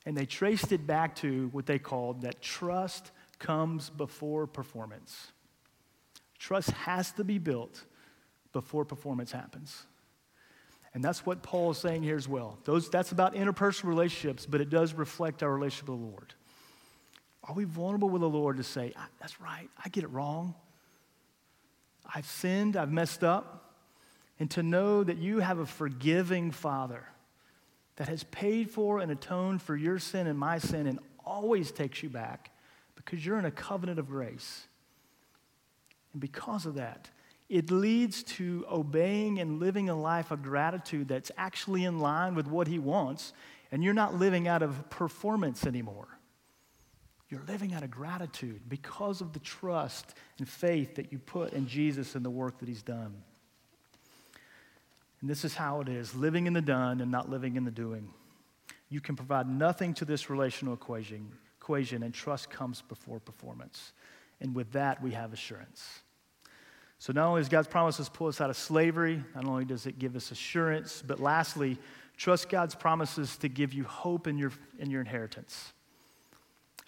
And 0.06 0.16
they 0.16 0.26
traced 0.26 0.72
it 0.72 0.86
back 0.86 1.16
to 1.18 1.50
what 1.52 1.66
they 1.66 1.80
called 1.80 2.22
that 2.22 2.42
trust 2.42 3.12
comes 3.40 3.90
before 3.90 4.48
performance. 4.48 5.32
Trust 6.38 6.72
has 6.72 7.12
to 7.14 7.24
be 7.24 7.38
built 7.38 7.84
before 8.54 8.86
performance 8.86 9.32
happens. 9.32 9.84
And 10.94 11.04
that's 11.04 11.26
what 11.26 11.44
Paul 11.44 11.72
is 11.72 11.78
saying 11.78 12.04
here 12.04 12.16
as 12.16 12.28
well. 12.28 12.58
Those, 12.64 12.90
that's 12.90 13.12
about 13.12 13.36
interpersonal 13.36 13.86
relationships, 13.86 14.46
but 14.46 14.62
it 14.62 14.70
does 14.70 14.94
reflect 14.94 15.44
our 15.44 15.54
relationship 15.54 15.90
with 15.90 16.00
the 16.00 16.06
Lord. 16.06 16.34
Are 17.44 17.54
we 17.54 17.66
vulnerable 17.66 18.10
with 18.10 18.22
the 18.22 18.30
Lord 18.30 18.58
to 18.58 18.64
say, 18.64 18.94
that's 19.20 19.42
right, 19.42 19.70
I 19.84 19.90
get 19.90 20.04
it 20.04 20.12
wrong. 20.12 20.56
I've 22.14 22.26
sinned, 22.26 22.76
I've 22.76 22.92
messed 22.92 23.24
up. 23.24 23.74
And 24.40 24.52
to 24.52 24.64
know 24.64 25.04
that 25.04 25.18
you 25.18 25.40
have 25.40 25.60
a 25.60 25.66
forgiving 25.66 26.52
Father 26.52 27.06
that 27.96 28.10
has 28.10 28.24
paid 28.24 28.70
for 28.70 29.00
and 29.00 29.12
atoned 29.12 29.62
for 29.62 29.76
your 29.78 29.98
sin 29.98 30.28
and 30.28 30.38
my 30.38 30.58
sin 30.58 30.88
and 30.88 31.00
always 31.26 31.72
takes 31.72 32.04
you 32.04 32.10
back 32.10 32.52
because 32.96 33.26
you're 33.26 33.40
in 33.40 33.46
a 33.46 33.52
covenant 33.52 34.00
of 34.00 34.08
grace. 34.08 34.68
And 36.12 36.22
because 36.22 36.66
of 36.66 36.76
that, 36.76 37.10
it 37.50 37.72
leads 37.72 38.24
to 38.24 38.66
obeying 38.70 39.40
and 39.40 39.60
living 39.60 39.90
a 39.90 39.96
life 39.96 40.32
of 40.32 40.42
gratitude 40.42 41.08
that's 41.08 41.32
actually 41.38 41.86
in 41.86 42.00
line 42.00 42.36
with 42.36 42.48
what 42.48 42.68
He 42.68 42.80
wants, 42.80 43.34
and 43.72 43.84
you're 43.84 43.94
not 43.94 44.16
living 44.16 44.48
out 44.48 44.64
of 44.64 44.90
performance 44.90 45.66
anymore. 45.66 46.08
You're 47.30 47.44
living 47.48 47.74
out 47.74 47.84
of 47.84 47.90
gratitude 47.90 48.62
because 48.70 49.22
of 49.22 49.34
the 49.34 49.40
trust 49.40 50.14
and 50.38 50.48
faith 50.48 50.96
that 50.96 51.12
you 51.12 51.18
put 51.18 51.54
in 51.54 51.68
Jesus 51.68 52.16
and 52.16 52.24
the 52.24 52.30
work 52.30 52.60
that 52.60 52.68
He's 52.68 52.84
done. 52.84 53.14
And 55.22 55.30
this 55.30 55.44
is 55.44 55.56
how 55.56 55.82
it 55.82 55.90
is 55.90 56.14
living 56.14 56.46
in 56.46 56.54
the 56.54 56.62
done 56.62 57.02
and 57.02 57.10
not 57.10 57.30
living 57.30 57.56
in 57.56 57.66
the 57.66 57.72
doing. 57.72 58.10
You 58.90 59.02
can 59.02 59.16
provide 59.16 59.50
nothing 59.50 59.94
to 59.96 60.06
this 60.06 60.30
relational 60.30 60.74
equation, 60.76 61.32
equation 61.60 62.04
and 62.04 62.14
trust 62.14 62.50
comes 62.52 62.84
before 62.84 63.20
performance. 63.20 63.94
And 64.40 64.54
with 64.54 64.72
that, 64.74 65.02
we 65.02 65.12
have 65.12 65.34
assurance. 65.34 66.02
So 67.00 67.12
not 67.12 67.28
only 67.28 67.42
does 67.42 67.50
God's 67.50 67.68
promises 67.68 68.08
pull 68.08 68.28
us 68.28 68.40
out 68.40 68.50
of 68.50 68.58
slavery, 68.58 69.24
not 69.34 69.46
only 69.46 69.66
does 69.66 69.86
it 69.86 69.98
give 69.98 70.16
us 70.16 70.32
assurance, 70.32 71.04
but 71.06 71.20
lastly, 71.20 71.78
trust 72.18 72.50
God's 72.50 72.76
promises 72.76 73.38
to 73.38 73.50
give 73.50 73.74
you 73.74 73.84
hope 73.84 74.28
in 74.28 74.38
your, 74.38 74.52
in 74.80 74.92
your 74.92 75.02
inheritance. 75.02 75.74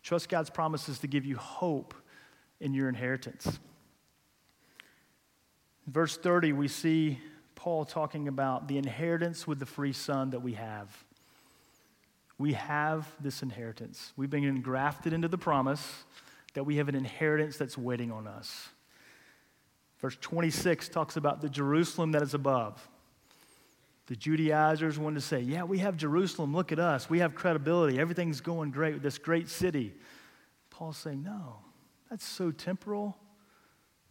Trust 0.07 0.29
God's 0.29 0.49
promises 0.49 0.99
to 0.99 1.07
give 1.07 1.25
you 1.25 1.35
hope 1.35 1.93
in 2.61 2.73
your 2.73 2.87
inheritance. 2.87 3.45
In 5.85 5.91
verse 5.91 6.15
30, 6.15 6.53
we 6.53 6.69
see 6.69 7.19
Paul 7.55 7.83
talking 7.83 8.29
about 8.29 8.69
the 8.69 8.77
inheritance 8.77 9.45
with 9.45 9.59
the 9.59 9.65
free 9.65 9.91
son 9.91 10.29
that 10.29 10.41
we 10.41 10.53
have. 10.53 11.03
We 12.37 12.53
have 12.53 13.05
this 13.19 13.43
inheritance. 13.43 14.13
We've 14.15 14.29
been 14.29 14.45
engrafted 14.45 15.11
into 15.11 15.27
the 15.27 15.37
promise 15.37 16.05
that 16.53 16.63
we 16.63 16.77
have 16.77 16.87
an 16.87 16.95
inheritance 16.95 17.57
that's 17.57 17.77
waiting 17.77 18.09
on 18.09 18.27
us. 18.27 18.69
Verse 19.99 20.15
26 20.21 20.87
talks 20.87 21.17
about 21.17 21.41
the 21.41 21.49
Jerusalem 21.49 22.13
that 22.13 22.21
is 22.21 22.33
above. 22.33 22.87
The 24.07 24.15
Judaizers 24.15 24.97
wanted 24.97 25.15
to 25.15 25.25
say, 25.25 25.41
Yeah, 25.41 25.63
we 25.63 25.79
have 25.79 25.97
Jerusalem. 25.97 26.55
Look 26.55 26.71
at 26.71 26.79
us. 26.79 27.09
We 27.09 27.19
have 27.19 27.35
credibility. 27.35 27.99
Everything's 27.99 28.41
going 28.41 28.71
great 28.71 28.95
with 28.95 29.03
this 29.03 29.17
great 29.17 29.49
city. 29.49 29.93
Paul's 30.69 30.97
saying, 30.97 31.23
No, 31.23 31.57
that's 32.09 32.25
so 32.25 32.51
temporal. 32.51 33.17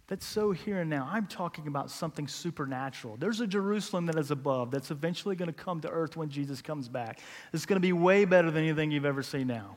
That's 0.08 0.24
so 0.24 0.52
here 0.52 0.82
and 0.82 0.88
now. 0.88 1.08
I'm 1.10 1.26
talking 1.26 1.66
about 1.66 1.90
something 1.90 2.28
supernatural. 2.28 3.16
There's 3.16 3.40
a 3.40 3.46
Jerusalem 3.46 4.06
that 4.06 4.16
is 4.16 4.30
above 4.30 4.70
that's 4.70 4.92
eventually 4.92 5.34
going 5.34 5.48
to 5.48 5.52
come 5.52 5.80
to 5.80 5.88
earth 5.88 6.16
when 6.16 6.28
Jesus 6.28 6.62
comes 6.62 6.88
back. 6.88 7.18
It's 7.52 7.66
going 7.66 7.76
to 7.76 7.80
be 7.80 7.92
way 7.92 8.24
better 8.24 8.52
than 8.52 8.62
anything 8.62 8.92
you've 8.92 9.04
ever 9.04 9.24
seen 9.24 9.48
now. 9.48 9.76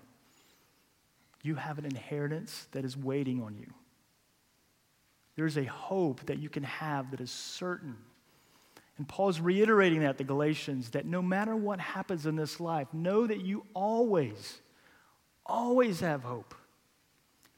You 1.42 1.56
have 1.56 1.80
an 1.80 1.86
inheritance 1.86 2.68
that 2.74 2.86
is 2.86 2.96
waiting 2.96 3.42
on 3.42 3.56
you. 3.56 3.74
There's 5.36 5.58
a 5.58 5.64
hope 5.64 6.26
that 6.28 6.38
you 6.38 6.50
can 6.50 6.64
have 6.64 7.10
that 7.12 7.22
is 7.22 7.32
certain. 7.32 7.96
And 9.00 9.08
Paul's 9.08 9.40
reiterating 9.40 10.02
that 10.02 10.18
to 10.18 10.26
Galatians 10.26 10.90
that 10.90 11.06
no 11.06 11.22
matter 11.22 11.56
what 11.56 11.80
happens 11.80 12.26
in 12.26 12.36
this 12.36 12.60
life, 12.60 12.94
know 12.94 13.26
that 13.26 13.40
you 13.40 13.66
always, 13.74 14.60
always 15.46 16.02
have 16.02 16.22
hope 16.22 16.54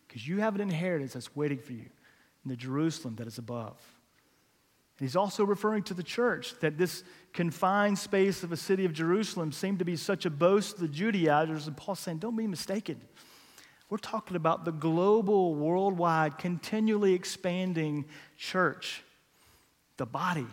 because 0.07 0.25
you 0.25 0.39
have 0.39 0.53
an 0.53 0.61
inheritance 0.61 1.13
that's 1.13 1.35
waiting 1.35 1.57
for 1.57 1.73
you 1.73 1.89
in 2.45 2.49
the 2.49 2.55
Jerusalem 2.55 3.15
that 3.15 3.25
is 3.25 3.39
above. 3.39 3.75
And 4.99 5.07
he's 5.07 5.15
also 5.15 5.43
referring 5.43 5.81
to 5.85 5.95
the 5.95 6.03
church 6.03 6.53
that 6.59 6.77
this 6.77 7.03
confined 7.33 7.97
space 7.97 8.43
of 8.43 8.51
a 8.51 8.57
city 8.57 8.85
of 8.85 8.93
Jerusalem 8.93 9.51
seemed 9.51 9.79
to 9.79 9.85
be 9.85 9.95
such 9.95 10.27
a 10.27 10.29
boast 10.29 10.75
to 10.75 10.81
the 10.83 10.87
Judaizers. 10.87 11.65
And 11.65 11.75
Paul's 11.75 12.01
saying, 12.01 12.19
don't 12.19 12.37
be 12.37 12.45
mistaken. 12.45 13.01
We're 13.89 13.97
talking 13.97 14.37
about 14.37 14.63
the 14.63 14.71
global, 14.71 15.55
worldwide, 15.55 16.37
continually 16.37 17.13
expanding 17.13 18.05
church, 18.37 19.01
the 19.97 20.05
body, 20.05 20.45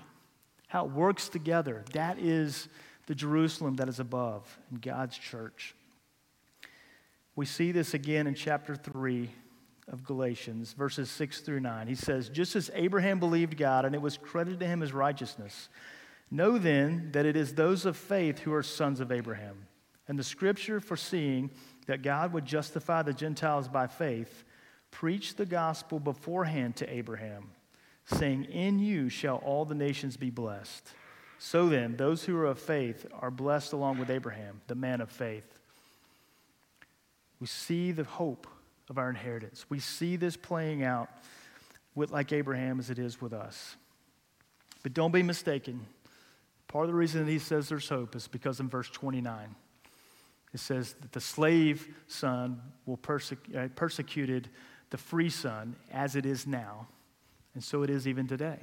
how 0.68 0.86
it 0.86 0.92
works 0.92 1.28
together. 1.28 1.84
That 1.92 2.18
is 2.18 2.68
the 3.06 3.14
Jerusalem 3.14 3.76
that 3.76 3.88
is 3.88 4.00
above 4.00 4.58
in 4.70 4.78
God's 4.78 5.18
church. 5.18 5.74
We 7.34 7.46
see 7.46 7.72
this 7.72 7.94
again 7.94 8.26
in 8.26 8.34
chapter 8.34 8.76
3 8.76 9.30
of 9.90 10.04
Galatians, 10.04 10.74
verses 10.74 11.10
6 11.10 11.40
through 11.40 11.60
9. 11.60 11.86
He 11.86 11.94
says, 11.94 12.28
Just 12.28 12.56
as 12.56 12.70
Abraham 12.74 13.18
believed 13.18 13.56
God 13.56 13.84
and 13.84 13.94
it 13.94 14.02
was 14.02 14.18
credited 14.18 14.60
to 14.60 14.66
him 14.66 14.82
as 14.82 14.92
righteousness, 14.92 15.68
know 16.30 16.58
then 16.58 17.10
that 17.12 17.26
it 17.26 17.36
is 17.36 17.54
those 17.54 17.86
of 17.86 17.96
faith 17.96 18.40
who 18.40 18.52
are 18.52 18.62
sons 18.62 19.00
of 19.00 19.10
Abraham. 19.10 19.66
And 20.06 20.18
the 20.18 20.24
scripture, 20.24 20.80
foreseeing 20.80 21.50
that 21.86 22.02
God 22.02 22.32
would 22.32 22.44
justify 22.44 23.02
the 23.02 23.12
Gentiles 23.12 23.68
by 23.68 23.86
faith, 23.86 24.44
preached 24.90 25.36
the 25.36 25.46
gospel 25.46 26.00
beforehand 26.00 26.76
to 26.76 26.92
Abraham, 26.92 27.50
saying, 28.16 28.44
In 28.44 28.78
you 28.78 29.08
shall 29.08 29.36
all 29.36 29.64
the 29.64 29.74
nations 29.74 30.16
be 30.16 30.30
blessed. 30.30 30.92
So 31.38 31.68
then, 31.68 31.96
those 31.96 32.24
who 32.24 32.36
are 32.36 32.46
of 32.46 32.58
faith 32.58 33.06
are 33.20 33.30
blessed 33.30 33.72
along 33.72 33.98
with 33.98 34.10
Abraham, 34.10 34.60
the 34.66 34.74
man 34.74 35.00
of 35.00 35.10
faith. 35.10 35.44
We 37.40 37.46
see 37.46 37.92
the 37.92 38.04
hope 38.04 38.46
of 38.90 38.98
our 38.98 39.08
inheritance. 39.08 39.66
We 39.68 39.78
see 39.78 40.16
this 40.16 40.36
playing 40.36 40.82
out 40.82 41.08
with, 41.94 42.10
like 42.10 42.32
Abraham 42.32 42.80
as 42.80 42.90
it 42.90 42.98
is 42.98 43.20
with 43.20 43.32
us. 43.32 43.76
But 44.82 44.94
don't 44.94 45.12
be 45.12 45.22
mistaken. 45.22 45.86
Part 46.66 46.84
of 46.84 46.90
the 46.90 46.96
reason 46.96 47.24
that 47.24 47.30
he 47.30 47.38
says 47.38 47.68
there's 47.68 47.88
hope 47.88 48.16
is 48.16 48.26
because 48.26 48.60
in 48.60 48.68
verse 48.68 48.90
29, 48.90 49.54
it 50.52 50.60
says 50.60 50.94
that 50.94 51.12
the 51.12 51.20
slave 51.20 51.88
son 52.08 52.60
will 52.86 52.96
persecute 52.96 53.56
uh, 53.56 53.68
persecuted 53.74 54.48
the 54.90 54.96
free 54.96 55.30
son 55.30 55.76
as 55.92 56.16
it 56.16 56.24
is 56.24 56.46
now, 56.46 56.88
and 57.58 57.64
so 57.64 57.82
it 57.82 57.90
is 57.90 58.06
even 58.06 58.28
today. 58.28 58.60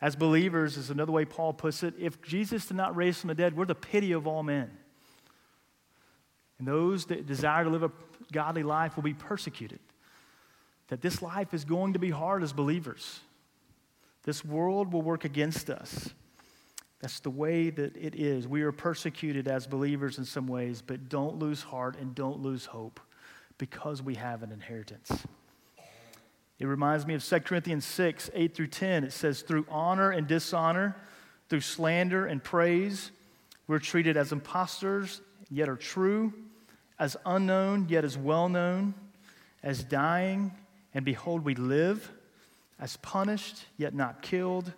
As 0.00 0.14
believers, 0.14 0.76
is 0.76 0.90
another 0.90 1.10
way 1.10 1.24
Paul 1.24 1.52
puts 1.52 1.82
it, 1.82 1.94
if 1.98 2.22
Jesus 2.22 2.66
did 2.66 2.76
not 2.76 2.94
raise 2.94 3.18
from 3.18 3.26
the 3.26 3.34
dead, 3.34 3.56
we're 3.56 3.64
the 3.64 3.74
pity 3.74 4.12
of 4.12 4.28
all 4.28 4.44
men. 4.44 4.70
And 6.60 6.68
those 6.68 7.06
that 7.06 7.26
desire 7.26 7.64
to 7.64 7.70
live 7.70 7.82
a 7.82 7.90
godly 8.30 8.62
life 8.62 8.94
will 8.94 9.02
be 9.02 9.12
persecuted. 9.12 9.80
That 10.86 11.00
this 11.00 11.20
life 11.20 11.52
is 11.52 11.64
going 11.64 11.94
to 11.94 11.98
be 11.98 12.10
hard 12.10 12.44
as 12.44 12.52
believers. 12.52 13.18
This 14.22 14.44
world 14.44 14.92
will 14.92 15.02
work 15.02 15.24
against 15.24 15.68
us. 15.68 16.10
That's 17.00 17.18
the 17.18 17.30
way 17.30 17.70
that 17.70 17.96
it 17.96 18.14
is. 18.14 18.46
We 18.46 18.62
are 18.62 18.70
persecuted 18.70 19.48
as 19.48 19.66
believers 19.66 20.18
in 20.18 20.24
some 20.24 20.46
ways, 20.46 20.80
but 20.80 21.08
don't 21.08 21.40
lose 21.40 21.60
heart 21.60 21.96
and 22.00 22.14
don't 22.14 22.38
lose 22.38 22.66
hope 22.66 23.00
because 23.58 24.00
we 24.00 24.14
have 24.14 24.44
an 24.44 24.52
inheritance. 24.52 25.26
It 26.58 26.66
reminds 26.66 27.06
me 27.06 27.14
of 27.14 27.24
2 27.24 27.40
Corinthians 27.40 27.84
6, 27.84 28.30
8 28.32 28.54
through 28.54 28.68
10. 28.68 29.04
It 29.04 29.12
says, 29.12 29.42
Through 29.42 29.66
honor 29.68 30.10
and 30.10 30.26
dishonor, 30.26 30.96
through 31.48 31.60
slander 31.60 32.26
and 32.26 32.42
praise, 32.42 33.10
we're 33.66 33.78
treated 33.78 34.16
as 34.16 34.32
impostors, 34.32 35.20
yet 35.50 35.68
are 35.68 35.76
true 35.76 36.32
as 36.98 37.16
unknown, 37.26 37.86
yet 37.88 38.04
as 38.04 38.16
well 38.16 38.48
known, 38.48 38.94
as 39.62 39.84
dying, 39.84 40.52
and 40.94 41.04
behold, 41.04 41.44
we 41.44 41.54
live, 41.54 42.10
as 42.78 42.96
punished, 42.98 43.66
yet 43.76 43.94
not 43.94 44.22
killed, 44.22 44.72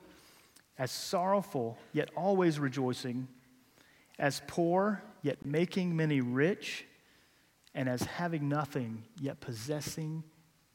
as 0.79 0.91
sorrowful, 0.91 1.79
yet 1.93 2.11
always 2.17 2.59
rejoicing, 2.59 3.29
as 4.19 4.43
poor, 4.47 5.03
yet 5.23 5.45
making 5.45 5.95
many 5.95 6.21
rich, 6.21 6.85
and 7.75 7.89
as 7.89 8.03
having 8.03 8.49
nothing, 8.49 9.05
yet 9.21 9.41
possessing 9.41 10.25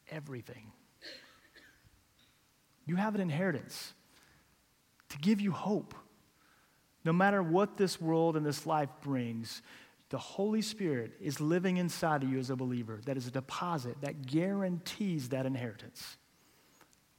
everything. 0.09 0.71
You 2.86 2.96
have 2.96 3.15
an 3.15 3.22
inheritance 3.22 3.93
to 5.10 5.17
give 5.17 5.39
you 5.39 5.52
hope. 5.52 5.93
No 7.06 7.13
matter 7.13 7.43
what 7.43 7.78
this 7.78 8.00
world 8.00 8.38
and 8.38 8.46
this 8.46 8.65
life 8.65 8.89
brings, 9.02 9.62
the 10.10 10.17
Holy 10.17 10.62
Spirit 10.62 11.13
is 11.19 11.41
living 11.41 11.78
inside 11.78 12.24
of 12.24 12.30
you 12.30 12.39
as 12.39 12.50
a 12.50 12.56
believer. 12.56 13.00
That 13.06 13.17
is 13.17 13.28
a 13.28 13.32
deposit 13.32 13.98
that 14.02 14.26
guarantees 14.26 15.30
that 15.30 15.46
inheritance. 15.46 16.17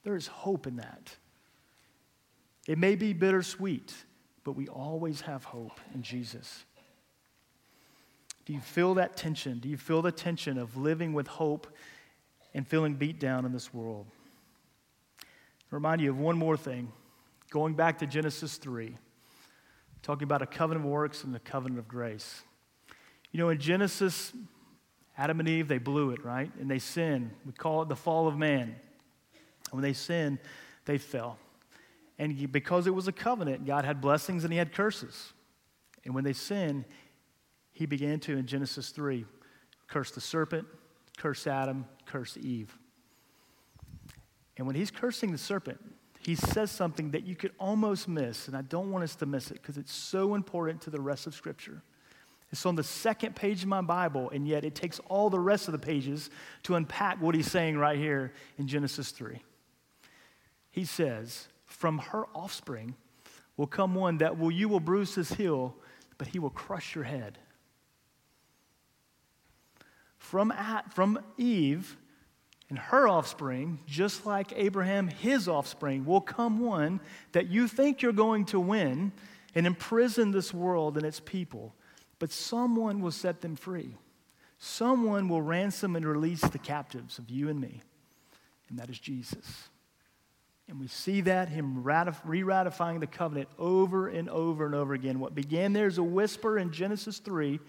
There 0.05 0.16
is 0.16 0.27
hope 0.27 0.66
in 0.66 0.77
that. 0.77 1.16
It 2.66 2.79
may 2.79 2.94
be 2.94 3.12
bittersweet, 3.12 3.92
but 4.42 4.53
we 4.53 4.68
always 4.68 5.22
have 5.22 5.44
hope 5.44 5.81
in 5.94 6.03
Jesus. 6.03 6.64
Do 8.46 8.53
you 8.53 8.61
feel 8.61 8.94
that 8.94 9.16
tension? 9.16 9.59
Do 9.59 9.68
you 9.68 9.77
feel 9.77 10.03
the 10.03 10.12
tension 10.12 10.59
of 10.59 10.77
living 10.77 11.14
with 11.14 11.27
hope 11.27 11.66
and 12.53 12.66
feeling 12.66 12.94
beat 12.94 13.18
down 13.18 13.44
in 13.44 13.53
this 13.53 13.72
world? 13.72 14.07
Remind 15.74 16.00
you 16.00 16.10
of 16.10 16.18
one 16.20 16.38
more 16.38 16.56
thing. 16.56 16.92
Going 17.50 17.74
back 17.74 17.98
to 17.98 18.06
Genesis 18.06 18.58
3, 18.58 18.96
talking 20.02 20.22
about 20.22 20.40
a 20.40 20.46
covenant 20.46 20.87
of 20.87 20.92
works 20.92 21.24
and 21.24 21.34
a 21.34 21.40
covenant 21.40 21.80
of 21.80 21.88
grace. 21.88 22.44
You 23.32 23.40
know, 23.40 23.48
in 23.48 23.58
Genesis, 23.58 24.32
Adam 25.18 25.40
and 25.40 25.48
Eve, 25.48 25.66
they 25.66 25.78
blew 25.78 26.10
it, 26.10 26.24
right? 26.24 26.48
And 26.60 26.70
they 26.70 26.78
sinned. 26.78 27.32
We 27.44 27.50
call 27.50 27.82
it 27.82 27.88
the 27.88 27.96
fall 27.96 28.28
of 28.28 28.38
man. 28.38 28.62
And 28.62 29.72
when 29.72 29.82
they 29.82 29.94
sinned, 29.94 30.38
they 30.84 30.96
fell. 30.96 31.38
And 32.20 32.52
because 32.52 32.87
it 32.87 32.94
was 32.94 33.08
a 33.08 33.12
covenant, 33.12 33.66
God 33.66 33.84
had 33.84 34.00
blessings 34.00 34.44
and 34.44 34.52
he 34.52 34.58
had 34.60 34.72
curses. 34.72 35.32
And 36.04 36.14
when 36.14 36.22
they 36.22 36.34
sinned, 36.34 36.84
he 37.72 37.84
began 37.84 38.20
to, 38.20 38.37
in 38.37 38.46
Genesis 38.46 38.90
3, 38.90 39.24
curse 39.88 40.12
the 40.12 40.20
serpent, 40.20 40.68
curse 41.16 41.48
Adam, 41.48 41.84
curse 42.06 42.37
Eve. 42.37 42.78
And 44.56 44.66
when 44.66 44.76
he's 44.76 44.90
cursing 44.90 45.32
the 45.32 45.38
serpent, 45.38 45.80
he 46.18 46.34
says 46.34 46.70
something 46.70 47.10
that 47.10 47.24
you 47.24 47.36
could 47.36 47.52
almost 47.58 48.08
miss, 48.08 48.48
and 48.48 48.56
I 48.56 48.62
don't 48.62 48.90
want 48.90 49.04
us 49.04 49.14
to 49.16 49.26
miss 49.26 49.50
it 49.50 49.60
because 49.60 49.76
it's 49.76 49.92
so 49.92 50.34
important 50.34 50.80
to 50.82 50.90
the 50.90 51.00
rest 51.00 51.26
of 51.26 51.34
Scripture. 51.34 51.82
It's 52.50 52.64
on 52.64 52.76
the 52.76 52.84
second 52.84 53.34
page 53.36 53.62
of 53.62 53.68
my 53.68 53.80
Bible, 53.80 54.30
and 54.30 54.46
yet 54.46 54.64
it 54.64 54.74
takes 54.74 55.00
all 55.08 55.28
the 55.28 55.40
rest 55.40 55.68
of 55.68 55.72
the 55.72 55.78
pages 55.78 56.30
to 56.62 56.76
unpack 56.76 57.20
what 57.20 57.34
he's 57.34 57.50
saying 57.50 57.76
right 57.76 57.98
here 57.98 58.32
in 58.58 58.68
Genesis 58.68 59.10
3. 59.10 59.42
He 60.70 60.84
says, 60.84 61.48
From 61.66 61.98
her 61.98 62.26
offspring 62.34 62.94
will 63.56 63.66
come 63.66 63.94
one 63.94 64.18
that 64.18 64.38
will 64.38 64.50
you 64.50 64.68
will 64.68 64.80
bruise 64.80 65.14
his 65.14 65.32
heel, 65.32 65.74
but 66.16 66.28
he 66.28 66.38
will 66.38 66.50
crush 66.50 66.94
your 66.94 67.04
head. 67.04 67.38
From, 70.18 70.52
from 70.94 71.18
Eve 71.36 71.96
and 72.74 72.78
her 72.80 73.08
offspring, 73.08 73.78
just 73.87 74.26
like 74.26 74.52
Abraham, 74.56 75.08
his 75.08 75.48
offspring, 75.48 76.04
will 76.04 76.20
come 76.20 76.60
one 76.60 77.00
that 77.32 77.48
you 77.48 77.68
think 77.68 78.02
you're 78.02 78.12
going 78.12 78.44
to 78.46 78.60
win 78.60 79.12
and 79.54 79.66
imprison 79.66 80.30
this 80.30 80.52
world 80.52 80.96
and 80.96 81.06
its 81.06 81.20
people 81.20 81.74
but 82.18 82.32
someone 82.32 83.00
will 83.00 83.10
set 83.10 83.40
them 83.40 83.56
free. 83.56 83.96
Someone 84.58 85.28
will 85.28 85.42
ransom 85.42 85.96
and 85.96 86.06
release 86.06 86.40
the 86.40 86.58
captives 86.58 87.18
of 87.18 87.28
you 87.28 87.48
and 87.48 87.60
me, 87.60 87.82
and 88.68 88.78
that 88.78 88.88
is 88.88 88.98
Jesus. 88.98 89.68
And 90.66 90.80
we 90.80 90.87
see 90.87 91.20
that, 91.22 91.50
him 91.50 91.84
re 91.84 92.42
ratifying 92.42 93.00
the 93.00 93.06
covenant 93.06 93.50
over 93.58 94.08
and 94.08 94.30
over 94.30 94.64
and 94.64 94.74
over 94.74 94.94
again. 94.94 95.20
What 95.20 95.34
began 95.34 95.74
there 95.74 95.87
as 95.87 95.98
a 95.98 96.02
whisper 96.02 96.58
in 96.58 96.72
Genesis 96.72 97.18
3 97.18 97.60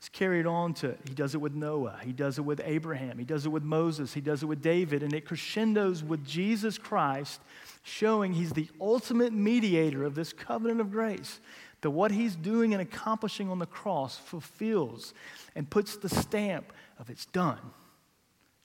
is 0.00 0.08
carried 0.08 0.46
on 0.46 0.74
to, 0.74 0.96
he 1.08 1.14
does 1.14 1.34
it 1.34 1.40
with 1.40 1.54
Noah, 1.54 1.98
he 2.02 2.12
does 2.12 2.38
it 2.38 2.42
with 2.42 2.60
Abraham, 2.64 3.18
he 3.18 3.24
does 3.24 3.46
it 3.46 3.50
with 3.50 3.62
Moses, 3.62 4.14
he 4.14 4.20
does 4.20 4.42
it 4.42 4.46
with 4.46 4.62
David, 4.62 5.02
and 5.02 5.12
it 5.12 5.24
crescendos 5.24 6.02
with 6.02 6.24
Jesus 6.24 6.78
Christ, 6.78 7.40
showing 7.82 8.32
he's 8.32 8.52
the 8.52 8.68
ultimate 8.80 9.32
mediator 9.32 10.04
of 10.04 10.14
this 10.14 10.32
covenant 10.32 10.80
of 10.80 10.90
grace 10.90 11.40
that 11.84 11.90
what 11.90 12.10
he's 12.10 12.34
doing 12.34 12.72
and 12.72 12.80
accomplishing 12.80 13.50
on 13.50 13.58
the 13.58 13.66
cross 13.66 14.16
fulfills 14.16 15.12
and 15.54 15.68
puts 15.68 15.96
the 15.96 16.08
stamp 16.08 16.72
of 16.98 17.10
it's 17.10 17.26
done. 17.26 17.60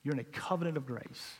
You're 0.04 0.14
in 0.14 0.22
a 0.22 0.24
covenant 0.24 0.78
of 0.78 0.86
grace. 0.86 1.34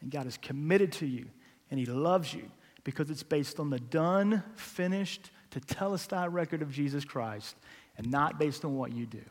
And 0.00 0.10
God 0.10 0.26
is 0.26 0.36
committed 0.36 0.90
to 0.94 1.06
you 1.06 1.26
and 1.70 1.78
he 1.78 1.86
loves 1.86 2.34
you 2.34 2.50
because 2.82 3.08
it's 3.08 3.22
based 3.22 3.60
on 3.60 3.70
the 3.70 3.78
done, 3.78 4.42
finished, 4.56 5.30
to 5.52 5.60
tetelestai 5.60 6.26
record 6.32 6.60
of 6.60 6.72
Jesus 6.72 7.04
Christ 7.04 7.54
and 7.96 8.10
not 8.10 8.38
based 8.38 8.64
on 8.64 8.76
what 8.76 8.92
you 8.92 9.06
do. 9.06 9.22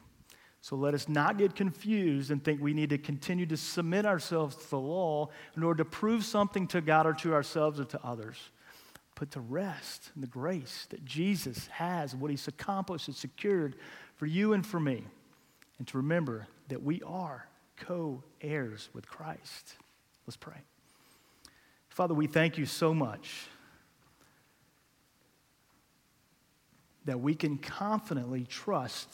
So 0.62 0.76
let 0.76 0.94
us 0.94 1.08
not 1.08 1.38
get 1.38 1.56
confused 1.56 2.32
and 2.32 2.44
think 2.44 2.62
we 2.62 2.74
need 2.74 2.90
to 2.90 2.98
continue 2.98 3.46
to 3.46 3.58
submit 3.58 4.06
ourselves 4.06 4.56
to 4.58 4.70
the 4.70 4.80
law 4.80 5.30
in 5.56 5.64
order 5.64 5.84
to 5.84 5.90
prove 5.90 6.26
something 6.26 6.68
to 6.68 6.82
God 6.82 7.08
or 7.08 7.14
to 7.14 7.34
ourselves 7.34 7.80
or 7.80 7.86
to 7.86 8.00
others 8.04 8.38
put 9.20 9.32
to 9.32 9.42
rest 9.42 10.12
in 10.16 10.22
the 10.22 10.28
grace 10.28 10.88
that 10.92 11.04
Jesus 11.04 11.68
has, 11.68 12.16
what 12.16 12.32
he's 12.32 12.48
accomplished 12.48 13.10
and 13.10 13.16
secured 13.16 13.76
for 14.16 14.26
you 14.26 14.54
and 14.54 14.66
for 14.66 14.80
me. 14.80 15.04
And 15.78 15.86
to 15.90 15.98
remember 15.98 16.48
that 16.70 16.82
we 16.82 17.02
are 17.02 17.46
co 17.76 18.24
heirs 18.40 18.88
with 18.94 19.10
Christ. 19.10 19.76
Let's 20.26 20.38
pray. 20.38 20.62
Father, 21.90 22.14
we 22.14 22.28
thank 22.28 22.58
you 22.58 22.66
so 22.66 22.94
much 22.94 23.50
that 27.10 27.20
we 27.20 27.34
can 27.34 27.58
confidently 27.58 28.46
trust 28.46 29.10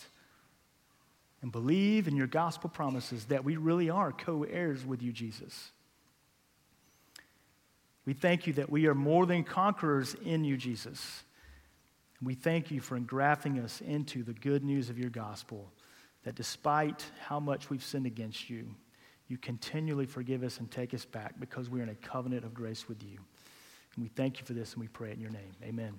and 1.42 1.50
believe 1.50 2.10
in 2.10 2.16
your 2.18 2.28
gospel 2.28 2.70
promises 2.70 3.24
that 3.26 3.46
we 3.46 3.56
really 3.56 3.90
are 3.90 4.12
co 4.12 4.44
heirs 4.44 4.86
with 4.86 5.02
you, 5.02 5.14
Jesus. 5.14 5.72
We 8.06 8.12
thank 8.12 8.48
you 8.48 8.54
that 8.54 8.70
we 8.70 8.88
are 8.88 8.94
more 8.94 9.26
than 9.26 9.46
conquerors 9.46 10.14
in 10.26 10.44
you, 10.44 10.58
Jesus. 10.58 11.24
We 12.22 12.34
thank 12.34 12.70
you 12.70 12.82
for 12.82 12.98
engrafting 12.98 13.60
us 13.60 13.80
into 13.80 14.24
the 14.24 14.34
good 14.34 14.66
news 14.66 14.90
of 14.90 15.00
your 15.00 15.10
gospel, 15.10 15.72
that 16.24 16.36
despite 16.36 17.06
how 17.22 17.40
much 17.40 17.70
we've 17.70 17.84
sinned 17.84 18.08
against 18.08 18.50
you, 18.50 18.76
you 19.30 19.38
continually 19.38 20.06
forgive 20.06 20.44
us 20.44 20.60
and 20.60 20.70
take 20.70 20.94
us 20.94 21.06
back 21.06 21.40
because 21.40 21.70
we're 21.70 21.84
in 21.84 21.90
a 21.90 21.96
covenant 21.96 22.44
of 22.44 22.54
grace 22.54 22.90
with 22.90 23.02
you. 23.02 23.20
And 23.96 24.04
we 24.04 24.10
thank 24.10 24.38
you 24.40 24.46
for 24.46 24.52
this 24.52 24.74
and 24.74 24.82
we 24.82 24.90
pray 24.90 25.14
in 25.14 25.22
your 25.22 25.32
name. 25.32 25.56
Amen. 25.64 25.94